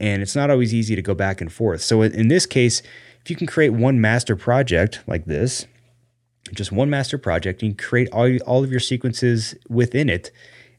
And 0.00 0.22
it's 0.22 0.34
not 0.34 0.50
always 0.50 0.72
easy 0.72 0.96
to 0.96 1.02
go 1.02 1.14
back 1.14 1.40
and 1.40 1.52
forth. 1.52 1.82
So 1.82 2.02
in 2.02 2.28
this 2.28 2.46
case, 2.46 2.82
if 3.22 3.30
you 3.30 3.36
can 3.36 3.46
create 3.46 3.70
one 3.70 4.00
master 4.00 4.36
project 4.36 5.00
like 5.06 5.26
this, 5.26 5.66
just 6.54 6.72
one 6.72 6.88
master 6.88 7.18
project. 7.18 7.62
You 7.62 7.70
can 7.70 7.76
create 7.76 8.08
all, 8.12 8.36
all 8.46 8.64
of 8.64 8.70
your 8.70 8.80
sequences 8.80 9.54
within 9.68 10.08
it, 10.08 10.30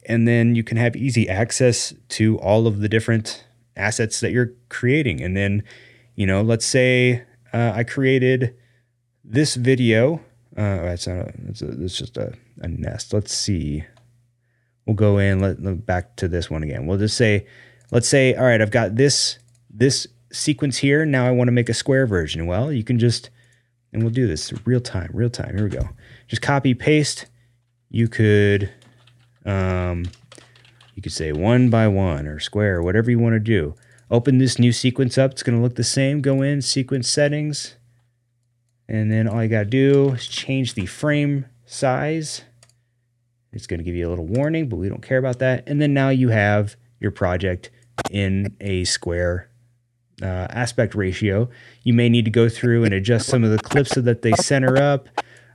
and 0.06 0.28
then 0.28 0.56
you 0.56 0.64
can 0.64 0.78
have 0.78 0.96
easy 0.96 1.30
access 1.30 1.94
to 2.10 2.40
all 2.40 2.66
of 2.66 2.80
the 2.80 2.90
different 2.90 3.46
assets 3.76 4.20
that 4.22 4.32
you're 4.32 4.54
creating. 4.70 5.22
And 5.22 5.38
then, 5.38 5.64
you 6.16 6.26
know, 6.26 6.42
let's 6.42 6.66
say 6.66 7.24
uh, 7.54 7.74
I 7.76 7.84
created 7.84 8.56
this 9.24 9.56
video. 9.56 10.22
Uh, 10.58 10.82
that's 10.82 11.08
not 11.08 11.28
a, 11.28 11.34
that's, 11.40 11.62
a, 11.62 11.66
that's 11.66 11.98
just 11.98 12.18
a, 12.18 12.34
a 12.60 12.68
nest. 12.68 13.14
Let's 13.14 13.34
see. 13.34 13.84
We'll 14.86 14.96
go 14.96 15.18
in. 15.20 15.40
Let, 15.40 15.62
let 15.62 15.86
back 15.86 16.16
to 16.18 16.28
this 16.28 16.50
one 16.50 16.64
again. 16.64 16.88
We'll 16.88 16.98
just 16.98 17.18
say, 17.18 17.46
let's 17.92 18.08
say, 18.08 18.34
all 18.36 18.46
right, 18.46 18.62
I've 18.62 18.72
got 18.72 18.96
this 18.96 19.38
this 19.70 20.08
sequence 20.32 20.78
here. 20.78 21.06
Now 21.06 21.28
I 21.28 21.32
want 21.32 21.48
to 21.48 21.52
make 21.52 21.70
a 21.70 21.74
square 21.74 22.08
version. 22.08 22.48
Well, 22.48 22.72
you 22.72 22.84
can 22.84 22.98
just 22.98 23.30
and 23.92 24.04
we'll 24.04 24.12
do 24.12 24.28
this 24.28 24.54
real 24.66 24.80
time, 24.80 25.10
real 25.14 25.30
time. 25.30 25.56
Here 25.56 25.64
we 25.64 25.70
go. 25.70 25.90
Just 26.28 26.42
copy 26.42 26.74
paste. 26.74 27.26
You 27.90 28.08
could, 28.08 28.70
um, 29.46 30.06
you 30.94 31.02
could 31.02 31.12
say 31.12 31.32
one 31.32 31.70
by 31.70 31.88
one 31.88 32.28
or 32.28 32.40
square, 32.40 32.84
whatever 32.84 33.10
you 33.10 33.18
want 33.20 33.34
to 33.34 33.40
do. 33.40 33.74
Open 34.12 34.38
this 34.38 34.60
new 34.60 34.72
sequence 34.72 35.18
up. 35.18 35.32
It's 35.32 35.44
going 35.44 35.58
to 35.58 35.62
look 35.62 35.76
the 35.76 35.84
same. 35.84 36.22
Go 36.22 36.42
in 36.42 36.62
sequence 36.62 37.10
settings, 37.10 37.76
and 38.90 39.12
then 39.12 39.28
all 39.28 39.42
you 39.44 39.50
got 39.50 39.60
to 39.60 39.66
do 39.66 40.14
is 40.14 40.28
change 40.28 40.74
the 40.74 40.88
frame 40.88 41.46
size. 41.66 42.42
It's 43.54 43.68
going 43.68 43.78
to 43.78 43.84
give 43.84 43.96
you 43.96 44.08
a 44.08 44.10
little 44.10 44.26
warning, 44.26 44.68
but 44.68 44.78
we 44.78 44.90
don't 44.90 45.04
care 45.04 45.20
about 45.20 45.38
that. 45.40 45.64
And 45.68 45.80
then 45.80 45.94
now 45.94 46.10
you 46.10 46.30
have 46.30 46.76
your 47.00 47.12
project 47.12 47.70
in 48.10 48.58
a 48.60 48.84
square 48.86 49.52
uh, 50.24 50.48
aspect 50.50 50.96
ratio. 50.96 51.50
You 51.84 51.94
may 51.94 52.10
need 52.10 52.26
to 52.26 52.32
go 52.32 52.50
through 52.50 52.84
and 52.84 52.94
adjust 52.94 53.28
some 53.28 53.44
of 53.44 53.52
the 53.52 53.60
clips 53.60 53.92
so 53.92 54.02
that 54.02 54.24
they 54.24 54.32
center 54.34 54.76
up. 54.76 55.08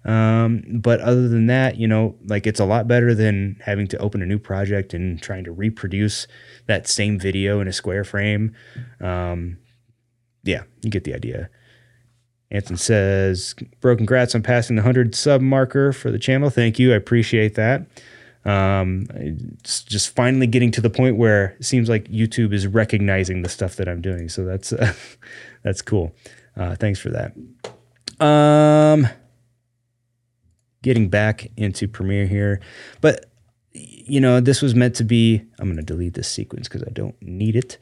Um, 0.04 0.62
but 0.68 1.00
other 1.00 1.28
than 1.28 1.46
that, 1.46 1.76
you 1.76 1.88
know, 1.88 2.16
like 2.26 2.46
it's 2.46 2.60
a 2.60 2.64
lot 2.64 2.86
better 2.86 3.14
than 3.14 3.56
having 3.64 3.88
to 3.88 3.98
open 3.98 4.22
a 4.22 4.26
new 4.26 4.38
project 4.38 4.94
and 4.94 5.20
trying 5.20 5.42
to 5.44 5.52
reproduce 5.52 6.28
that 6.66 6.86
same 6.86 7.18
video 7.18 7.58
in 7.58 7.66
a 7.66 7.72
square 7.72 8.04
frame. 8.04 8.54
Um, 9.00 9.58
yeah, 10.44 10.62
you 10.82 10.90
get 10.90 11.02
the 11.02 11.14
idea. 11.14 11.50
Anson 12.54 12.76
says, 12.76 13.54
Bro, 13.80 13.96
congrats 13.96 14.34
on 14.34 14.42
passing 14.42 14.76
the 14.76 14.82
100 14.82 15.14
sub 15.14 15.42
marker 15.42 15.92
for 15.92 16.10
the 16.10 16.18
channel. 16.18 16.48
Thank 16.48 16.78
you. 16.78 16.92
I 16.92 16.96
appreciate 16.96 17.54
that 17.56 17.86
um, 18.44 19.06
it's 19.14 19.82
just 19.82 20.14
finally 20.14 20.46
getting 20.46 20.70
to 20.72 20.80
the 20.80 20.90
point 20.90 21.16
where 21.16 21.56
it 21.58 21.64
seems 21.64 21.88
like 21.88 22.04
YouTube 22.08 22.52
is 22.52 22.66
recognizing 22.66 23.42
the 23.42 23.48
stuff 23.48 23.76
that 23.76 23.88
I'm 23.88 24.00
doing. 24.00 24.28
So 24.28 24.44
that's 24.44 24.72
uh, 24.72 24.92
that's 25.62 25.82
cool. 25.82 26.14
Uh, 26.56 26.76
thanks 26.76 27.00
for 27.00 27.10
that. 27.10 27.32
Um, 28.24 29.08
getting 30.82 31.08
back 31.08 31.50
into 31.56 31.88
Premiere 31.88 32.26
here, 32.26 32.60
but 33.00 33.30
you 33.72 34.20
know 34.20 34.40
this 34.40 34.60
was 34.60 34.74
meant 34.74 34.94
to 34.96 35.04
be. 35.04 35.42
I'm 35.58 35.66
going 35.66 35.76
to 35.76 35.82
delete 35.82 36.14
this 36.14 36.28
sequence 36.28 36.68
because 36.68 36.82
I 36.82 36.90
don't 36.90 37.20
need 37.22 37.56
it. 37.56 37.78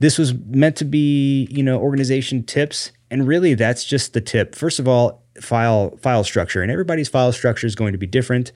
This 0.00 0.18
was 0.18 0.34
meant 0.34 0.76
to 0.76 0.84
be, 0.84 1.46
you 1.50 1.62
know, 1.62 1.78
organization 1.78 2.42
tips, 2.42 2.92
and 3.10 3.26
really 3.26 3.54
that's 3.54 3.84
just 3.84 4.12
the 4.12 4.20
tip. 4.20 4.54
First 4.54 4.78
of 4.78 4.88
all, 4.88 5.22
file 5.40 5.96
file 5.98 6.24
structure, 6.24 6.62
and 6.62 6.70
everybody's 6.70 7.08
file 7.08 7.32
structure 7.32 7.66
is 7.66 7.74
going 7.74 7.92
to 7.92 7.98
be 7.98 8.06
different 8.06 8.52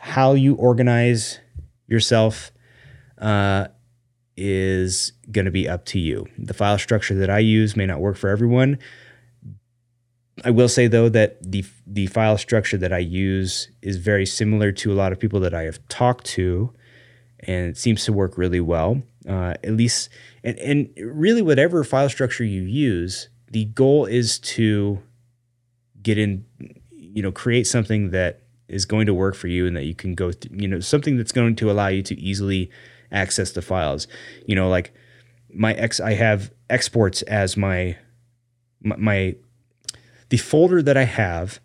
how 0.00 0.32
you 0.32 0.54
organize 0.54 1.40
yourself 1.86 2.52
uh, 3.18 3.68
is 4.36 5.12
going 5.30 5.44
to 5.44 5.50
be 5.50 5.68
up 5.68 5.84
to 5.86 5.98
you. 5.98 6.26
The 6.38 6.54
file 6.54 6.78
structure 6.78 7.14
that 7.16 7.30
I 7.30 7.40
use 7.40 7.76
may 7.76 7.86
not 7.86 8.00
work 8.00 8.16
for 8.16 8.28
everyone. 8.28 8.78
I 10.44 10.50
will 10.50 10.68
say 10.68 10.86
though 10.86 11.08
that 11.08 11.38
the 11.42 11.64
the 11.86 12.06
file 12.06 12.38
structure 12.38 12.76
that 12.78 12.92
I 12.92 12.98
use 12.98 13.70
is 13.82 13.96
very 13.96 14.24
similar 14.24 14.70
to 14.72 14.92
a 14.92 14.94
lot 14.94 15.12
of 15.12 15.18
people 15.18 15.40
that 15.40 15.54
I 15.54 15.62
have 15.62 15.86
talked 15.88 16.26
to, 16.26 16.72
and 17.40 17.66
it 17.68 17.76
seems 17.76 18.04
to 18.04 18.12
work 18.12 18.38
really 18.38 18.60
well. 18.60 19.02
Uh, 19.28 19.54
at 19.64 19.72
least, 19.72 20.08
and 20.44 20.58
and 20.58 20.90
really, 20.96 21.42
whatever 21.42 21.82
file 21.84 22.08
structure 22.08 22.44
you 22.44 22.62
use, 22.62 23.28
the 23.50 23.66
goal 23.66 24.06
is 24.06 24.38
to 24.40 25.02
get 26.02 26.18
in, 26.18 26.44
you 26.90 27.22
know, 27.22 27.32
create 27.32 27.66
something 27.66 28.10
that 28.10 28.42
is 28.68 28.84
going 28.84 29.06
to 29.06 29.14
work 29.14 29.34
for 29.34 29.48
you 29.48 29.66
and 29.66 29.76
that 29.76 29.84
you 29.84 29.94
can 29.94 30.14
go 30.14 30.30
through, 30.30 30.56
you 30.56 30.68
know, 30.68 30.80
something 30.80 31.16
that's 31.16 31.32
going 31.32 31.56
to 31.56 31.70
allow 31.70 31.88
you 31.88 32.02
to 32.02 32.18
easily 32.20 32.70
access 33.10 33.52
the 33.52 33.62
files. 33.62 34.06
You 34.46 34.54
know, 34.54 34.68
like 34.68 34.92
my 35.52 35.72
ex, 35.74 36.00
I 36.00 36.12
have 36.14 36.52
exports 36.68 37.22
as 37.22 37.56
my, 37.56 37.96
my, 38.82 38.96
my 38.96 39.36
the 40.28 40.36
folder 40.36 40.82
that 40.82 40.96
I 40.96 41.04
have 41.04 41.60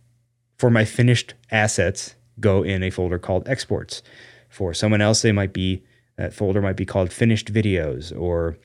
for 0.58 0.70
my 0.70 0.86
finished 0.86 1.34
assets 1.52 2.16
go 2.40 2.64
in 2.64 2.84
a 2.84 2.90
folder 2.90 3.20
called 3.20 3.48
exports. 3.48 4.02
For 4.50 4.74
someone 4.74 5.02
else, 5.02 5.22
they 5.22 5.32
might 5.32 5.52
be, 5.52 5.84
that 6.16 6.34
folder 6.34 6.62
might 6.62 6.78
be 6.78 6.86
called 6.86 7.12
finished 7.12 7.52
videos 7.52 8.16
or 8.18 8.58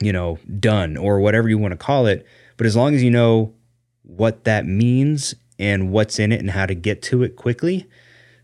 you 0.00 0.12
know, 0.12 0.38
done 0.58 0.96
or 0.96 1.20
whatever 1.20 1.48
you 1.48 1.58
want 1.58 1.72
to 1.72 1.76
call 1.76 2.06
it. 2.06 2.26
But 2.56 2.66
as 2.66 2.76
long 2.76 2.94
as 2.94 3.02
you 3.02 3.10
know 3.10 3.54
what 4.02 4.44
that 4.44 4.66
means 4.66 5.34
and 5.58 5.92
what's 5.92 6.18
in 6.18 6.32
it 6.32 6.40
and 6.40 6.50
how 6.50 6.66
to 6.66 6.74
get 6.74 7.02
to 7.02 7.22
it 7.22 7.36
quickly, 7.36 7.86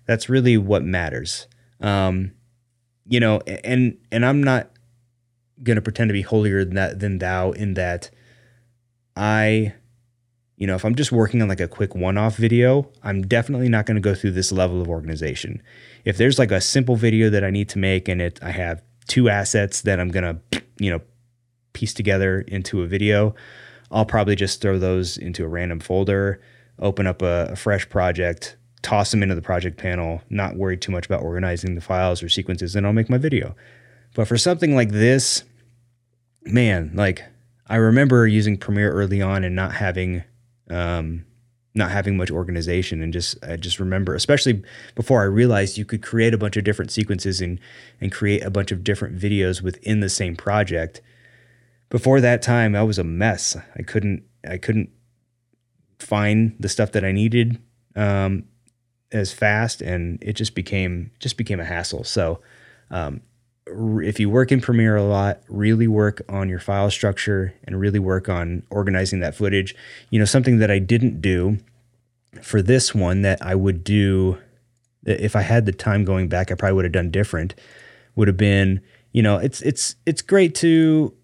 that's 0.07 0.29
really 0.29 0.57
what 0.57 0.85
matters. 0.85 1.47
Um, 1.81 2.33
you 3.07 3.21
know, 3.21 3.41
and 3.65 3.99
and 4.11 4.25
I'm 4.25 4.43
not 4.43 4.71
gonna 5.63 5.83
pretend 5.83 6.09
to 6.09 6.13
be 6.13 6.23
holier 6.23 6.65
than 6.65 6.75
that 6.75 7.01
than 7.01 7.19
thou 7.19 7.53
in 7.53 7.75
that 7.75 8.11
I, 9.17 9.75
you 10.57 10.67
know, 10.67 10.75
if 10.75 10.85
I'm 10.85 10.95
just 10.95 11.13
working 11.13 11.41
on 11.41 11.49
like 11.49 11.61
a 11.61 11.69
quick 11.69 11.95
one-off 11.95 12.37
video, 12.37 12.91
I'm 13.03 13.23
definitely 13.23 13.69
not 13.69 13.87
gonna 13.87 14.01
go 14.01 14.15
through 14.15 14.33
this 14.33 14.53
level 14.53 14.83
of 14.83 14.89
organization. 14.89 15.63
If 16.07 16.17
there's 16.17 16.39
like 16.39 16.53
a 16.53 16.61
simple 16.61 16.95
video 16.95 17.29
that 17.31 17.45
I 17.45 17.51
need 17.51 17.69
to 17.71 17.79
make 17.79 18.09
and 18.09 18.23
it 18.23 18.39
I 18.41 18.53
have 18.53 18.81
two 19.09 19.29
assets 19.29 19.83
that 19.83 19.99
I'm 20.01 20.09
gonna, 20.09 20.41
you 20.79 20.91
know, 20.91 21.01
piece 21.73 21.93
together 21.93 22.41
into 22.43 22.83
a 22.83 22.87
video, 22.87 23.35
I'll 23.91 24.07
probably 24.07 24.37
just 24.37 24.63
throw 24.63 24.79
those 24.79 25.19
into 25.19 25.45
a 25.45 25.49
random 25.49 25.81
folder, 25.81 26.41
open 26.79 27.09
up 27.09 27.23
a, 27.23 27.49
a 27.51 27.57
fresh 27.57 27.89
project, 27.89 28.57
toss 28.83 29.11
them 29.11 29.23
into 29.23 29.35
the 29.35 29.43
project 29.43 29.79
panel, 29.79 30.23
not 30.31 30.55
worry 30.55 30.77
too 30.77 30.93
much 30.93 31.07
about 31.07 31.23
organizing 31.23 31.75
the 31.75 31.81
files 31.81 32.23
or 32.23 32.29
sequences, 32.29 32.77
and 32.77 32.87
I'll 32.87 32.93
make 32.93 33.11
my 33.11 33.19
video. 33.19 33.57
But 34.15 34.29
for 34.29 34.39
something 34.39 34.77
like 34.77 34.91
this, 34.91 35.43
man, 36.45 36.93
like 36.95 37.25
I 37.67 37.77
remember 37.77 38.29
using 38.29 38.57
Premiere 38.57 38.93
early 38.93 39.21
on 39.21 39.43
and 39.43 39.57
not 39.57 39.73
having 39.73 40.23
um, 40.71 41.25
not 41.77 41.91
having 41.91 42.17
much 42.17 42.31
organization 42.31 43.03
and 43.03 43.13
just 43.13 43.37
I 43.45 43.57
just 43.57 43.79
remember 43.79 44.15
especially 44.15 44.63
before 44.95 45.21
I 45.21 45.27
realized 45.27 45.77
you 45.77 45.85
could 45.85 46.03
create 46.03 46.35
a 46.35 46.39
bunch 46.39 46.57
of 46.57 46.65
different 46.65 46.91
sequences 46.91 47.41
and 47.41 47.61
and 48.01 48.11
create 48.11 48.43
a 48.43 48.51
bunch 48.51 48.73
of 48.73 48.83
different 48.83 49.19
videos 49.19 49.63
within 49.63 50.01
the 50.01 50.09
same 50.09 50.37
project. 50.37 51.03
Before 51.89 52.21
that 52.21 52.43
time, 52.43 52.75
I 52.75 52.83
was 52.83 52.99
a 52.99 53.05
mess. 53.05 53.57
I 53.77 53.83
couldn't 53.83 54.25
I 54.49 54.57
couldn't 54.59 54.91
find 55.99 56.57
the 56.59 56.69
stuff 56.69 56.93
that 56.93 57.05
I 57.05 57.13
needed 57.13 57.61
um, 57.95 58.45
as 59.13 59.33
fast, 59.33 59.83
and 59.83 60.19
it 60.23 60.35
just 60.35 60.55
became 60.55 61.11
just 61.19 61.37
became 61.37 61.61
a 61.61 61.65
hassle. 61.65 62.05
So 62.05 62.41
um, 62.91 63.21
if 63.67 64.21
you 64.21 64.31
work 64.31 64.53
in 64.53 64.61
Premiere 64.61 64.97
a 64.97 65.03
lot, 65.03 65.41
really 65.49 65.89
work 65.89 66.23
on 66.29 66.49
your 66.49 66.61
file 66.61 66.91
structure 66.91 67.55
and 67.65 67.81
really 67.81 67.99
work 67.99 68.29
on 68.29 68.63
organizing 68.71 69.21
that 69.21 69.35
footage. 69.35 69.75
You 70.11 70.19
know, 70.19 70.25
something 70.25 70.59
that 70.59 70.71
I 70.71 70.79
didn't 70.79 71.21
do 71.21 71.59
for 72.43 72.63
this 72.63 72.95
one 72.95 73.23
that 73.23 73.43
I 73.43 73.55
would 73.55 73.83
do 73.83 74.39
if 75.07 75.37
I 75.37 75.43
had 75.43 75.67
the 75.67 75.73
time 75.73 76.05
going 76.05 76.29
back, 76.29 76.51
I 76.51 76.55
probably 76.55 76.75
would 76.75 76.85
have 76.85 76.93
done 76.93 77.11
different. 77.11 77.55
Would 78.17 78.29
have 78.29 78.37
been, 78.37 78.81
you 79.13 79.23
know, 79.23 79.39
it's 79.39 79.63
it's 79.63 79.97
it's 80.05 80.23
great 80.23 80.55
to 80.57 81.15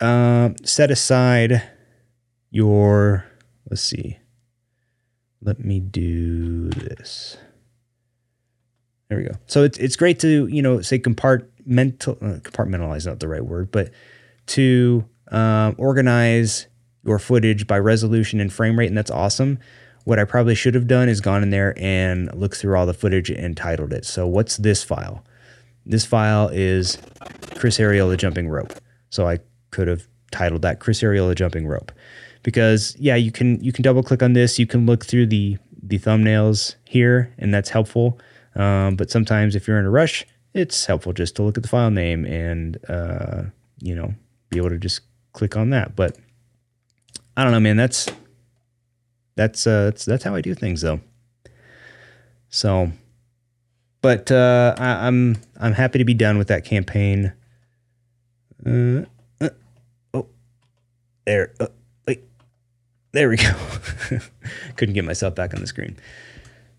uh, 0.00 0.50
set 0.62 0.90
aside 0.90 1.62
your. 2.50 3.24
Let's 3.68 3.82
see. 3.82 4.18
Let 5.42 5.60
me 5.64 5.80
do 5.80 6.70
this. 6.70 7.36
There 9.08 9.18
we 9.18 9.24
go. 9.24 9.34
So 9.46 9.62
it's 9.64 9.78
it's 9.78 9.96
great 9.96 10.18
to 10.20 10.46
you 10.48 10.60
know 10.60 10.80
say 10.80 10.98
compartmental 11.68 12.22
uh, 12.22 12.40
compartmentalize 12.40 13.06
not 13.06 13.20
the 13.20 13.28
right 13.28 13.44
word, 13.44 13.70
but 13.70 13.90
to 14.46 15.04
um, 15.30 15.74
organize 15.78 16.66
your 17.04 17.18
footage 17.18 17.66
by 17.66 17.78
resolution 17.78 18.40
and 18.40 18.52
frame 18.52 18.78
rate, 18.78 18.88
and 18.88 18.98
that's 18.98 19.10
awesome. 19.10 19.58
What 20.04 20.18
I 20.18 20.24
probably 20.24 20.54
should 20.54 20.74
have 20.74 20.86
done 20.86 21.08
is 21.08 21.20
gone 21.20 21.42
in 21.42 21.50
there 21.50 21.74
and 21.78 22.34
looked 22.34 22.56
through 22.56 22.76
all 22.76 22.86
the 22.86 22.94
footage 22.94 23.30
and 23.30 23.56
titled 23.56 23.92
it. 23.92 24.04
So 24.04 24.26
what's 24.26 24.56
this 24.56 24.82
file? 24.82 25.24
This 25.86 26.04
file 26.06 26.48
is 26.48 26.98
Chris 27.56 27.78
Arreola 27.78 28.16
jumping 28.16 28.48
rope. 28.48 28.72
So 29.10 29.28
I 29.28 29.38
could 29.70 29.88
have 29.88 30.08
titled 30.30 30.62
that 30.62 30.80
Chris 30.80 31.02
Arreola 31.02 31.34
jumping 31.34 31.66
rope, 31.66 31.92
because 32.42 32.96
yeah, 32.98 33.16
you 33.16 33.32
can 33.32 33.62
you 33.62 33.72
can 33.72 33.82
double 33.82 34.02
click 34.02 34.22
on 34.22 34.32
this. 34.32 34.58
You 34.58 34.66
can 34.66 34.86
look 34.86 35.04
through 35.04 35.26
the 35.26 35.58
the 35.82 35.98
thumbnails 35.98 36.76
here, 36.84 37.32
and 37.38 37.52
that's 37.52 37.70
helpful. 37.70 38.18
Um, 38.54 38.96
but 38.96 39.10
sometimes 39.10 39.54
if 39.54 39.68
you're 39.68 39.78
in 39.78 39.86
a 39.86 39.90
rush, 39.90 40.26
it's 40.54 40.86
helpful 40.86 41.12
just 41.12 41.36
to 41.36 41.42
look 41.42 41.56
at 41.56 41.62
the 41.62 41.68
file 41.68 41.90
name 41.90 42.24
and, 42.24 42.78
uh, 42.88 43.42
you 43.80 43.94
know, 43.94 44.14
be 44.50 44.58
able 44.58 44.70
to 44.70 44.78
just 44.78 45.02
click 45.32 45.56
on 45.56 45.70
that. 45.70 45.94
But 45.94 46.16
I 47.36 47.44
don't 47.44 47.52
know, 47.52 47.60
man. 47.60 47.76
That's 47.76 48.08
that's 49.36 49.66
uh, 49.66 49.84
that's 49.84 50.04
that's 50.04 50.24
how 50.24 50.34
I 50.34 50.40
do 50.40 50.54
things, 50.54 50.82
though. 50.82 51.00
So, 52.48 52.90
but 54.02 54.30
uh, 54.30 54.74
I, 54.76 55.06
am 55.06 55.36
I'm, 55.56 55.66
I'm 55.68 55.72
happy 55.72 55.98
to 55.98 56.04
be 56.04 56.14
done 56.14 56.36
with 56.36 56.48
that 56.48 56.64
campaign. 56.64 57.32
Uh, 58.66 59.04
uh 59.40 59.50
oh, 60.12 60.26
there. 61.24 61.52
Uh, 61.60 61.68
wait, 62.06 62.22
there 63.12 63.28
we 63.28 63.36
go. 63.36 63.52
Couldn't 64.76 64.94
get 64.94 65.04
myself 65.04 65.34
back 65.34 65.54
on 65.54 65.60
the 65.60 65.66
screen. 65.66 65.96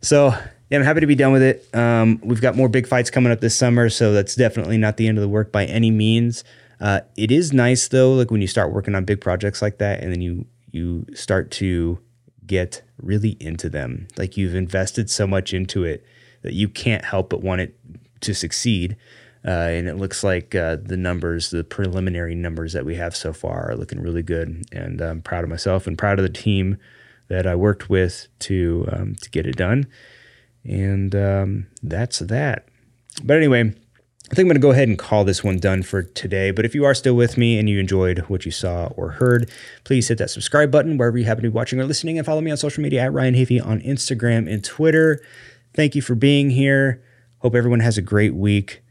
So 0.01 0.36
yeah, 0.71 0.77
I'm 0.77 0.86
happy 0.86 1.01
to 1.01 1.07
be 1.07 1.15
done 1.15 1.34
with 1.34 1.41
it. 1.41 1.67
Um, 1.75 2.21
we've 2.23 2.39
got 2.39 2.55
more 2.55 2.69
big 2.69 2.88
fights 2.88 3.10
coming 3.12 3.29
up 3.29 3.41
this 3.41 3.57
summer, 3.57 3.89
so 3.89 4.13
that's 4.13 4.36
definitely 4.36 4.77
not 4.77 4.95
the 4.95 5.05
end 5.05 5.17
of 5.17 5.21
the 5.21 5.27
work 5.27 5.51
by 5.51 5.65
any 5.65 5.91
means. 5.91 6.45
Uh, 6.79 7.01
it 7.17 7.29
is 7.29 7.51
nice 7.51 7.89
though, 7.89 8.13
like 8.13 8.31
when 8.31 8.39
you 8.39 8.47
start 8.47 8.71
working 8.71 8.95
on 8.95 9.03
big 9.03 9.19
projects 9.19 9.62
like 9.62 9.79
that, 9.79 10.01
and 10.01 10.13
then 10.13 10.21
you 10.21 10.45
you 10.71 11.05
start 11.13 11.51
to 11.51 11.99
get 12.47 12.84
really 13.01 13.36
into 13.41 13.67
them. 13.67 14.07
Like 14.17 14.38
you've 14.38 14.55
invested 14.55 15.10
so 15.10 15.27
much 15.27 15.53
into 15.53 15.84
it 15.84 16.05
that 16.41 16.53
you 16.53 16.69
can't 16.69 17.03
help 17.03 17.29
but 17.29 17.41
want 17.41 17.60
it 17.60 17.77
to 18.21 18.34
succeed. 18.34 18.95
Uh, 19.45 19.49
and 19.49 19.89
it 19.89 19.95
looks 19.95 20.23
like 20.23 20.55
uh, 20.55 20.77
the 20.81 20.95
numbers, 20.95 21.49
the 21.49 21.65
preliminary 21.65 22.36
numbers 22.36 22.71
that 22.71 22.86
we 22.86 22.95
have 22.95 23.13
so 23.13 23.34
far, 23.34 23.71
are 23.71 23.75
looking 23.75 23.99
really 23.99 24.23
good. 24.23 24.63
And 24.71 25.01
I'm 25.01 25.21
proud 25.21 25.43
of 25.43 25.49
myself 25.49 25.86
and 25.86 25.97
proud 25.97 26.17
of 26.17 26.23
the 26.23 26.29
team 26.29 26.77
that 27.27 27.45
I 27.45 27.55
worked 27.55 27.89
with 27.89 28.27
to 28.39 28.88
um, 28.93 29.15
to 29.15 29.29
get 29.29 29.45
it 29.45 29.57
done. 29.57 29.88
And 30.63 31.15
um, 31.15 31.67
that's 31.82 32.19
that. 32.19 32.67
But 33.24 33.38
anyway, 33.38 33.74
I 34.32 34.34
think 34.34 34.45
I'm 34.45 34.47
going 34.47 34.56
to 34.56 34.62
go 34.62 34.71
ahead 34.71 34.88
and 34.88 34.97
call 34.97 35.26
this 35.26 35.43
one 35.43 35.58
done 35.58 35.84
for 35.84 36.04
today. 36.04 36.52
But 36.52 36.63
if 36.63 36.74
you 36.74 36.86
are 36.86 36.93
still 36.93 37.15
with 37.15 37.38
me 37.38 37.60
and 37.60 37.69
you 37.69 37.80
enjoyed 37.80 38.19
what 38.30 38.45
you 38.45 38.52
saw 38.52 38.86
or 38.95 39.12
heard, 39.12 39.52
please 39.84 40.08
hit 40.08 40.19
that 40.19 40.30
subscribe 40.30 40.71
button 40.71 40.97
wherever 40.97 41.17
you 41.17 41.26
happen 41.26 41.43
to 41.43 41.50
be 41.50 41.54
watching 41.54 41.82
or 41.82 41.86
listening 41.86 42.17
and 42.17 42.26
follow 42.26 42.39
me 42.39 42.50
on 42.50 42.56
social 42.56 42.82
media 42.82 43.02
at 43.02 43.12
Ryan 43.12 43.36
Hafey 43.36 43.65
on 43.65 43.82
Instagram 43.82 44.50
and 44.50 44.63
Twitter. 44.63 45.21
Thank 45.74 45.95
you 45.95 46.02
for 46.02 46.15
being 46.15 46.50
here. 46.50 47.04
Hope 47.39 47.56
everyone 47.56 47.82
has 47.82 47.97
a 47.97 48.02
great 48.02 48.34
week. 48.34 48.82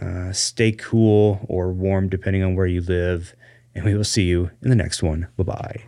Uh, 0.00 0.32
stay 0.32 0.72
cool 0.72 1.44
or 1.48 1.72
warm, 1.72 2.08
depending 2.08 2.42
on 2.42 2.54
where 2.54 2.66
you 2.66 2.80
live. 2.82 3.34
And 3.74 3.86
we 3.86 3.94
will 3.94 4.04
see 4.04 4.24
you 4.24 4.50
in 4.60 4.68
the 4.68 4.76
next 4.76 5.02
one. 5.02 5.28
Bye 5.38 5.44
bye. 5.44 5.84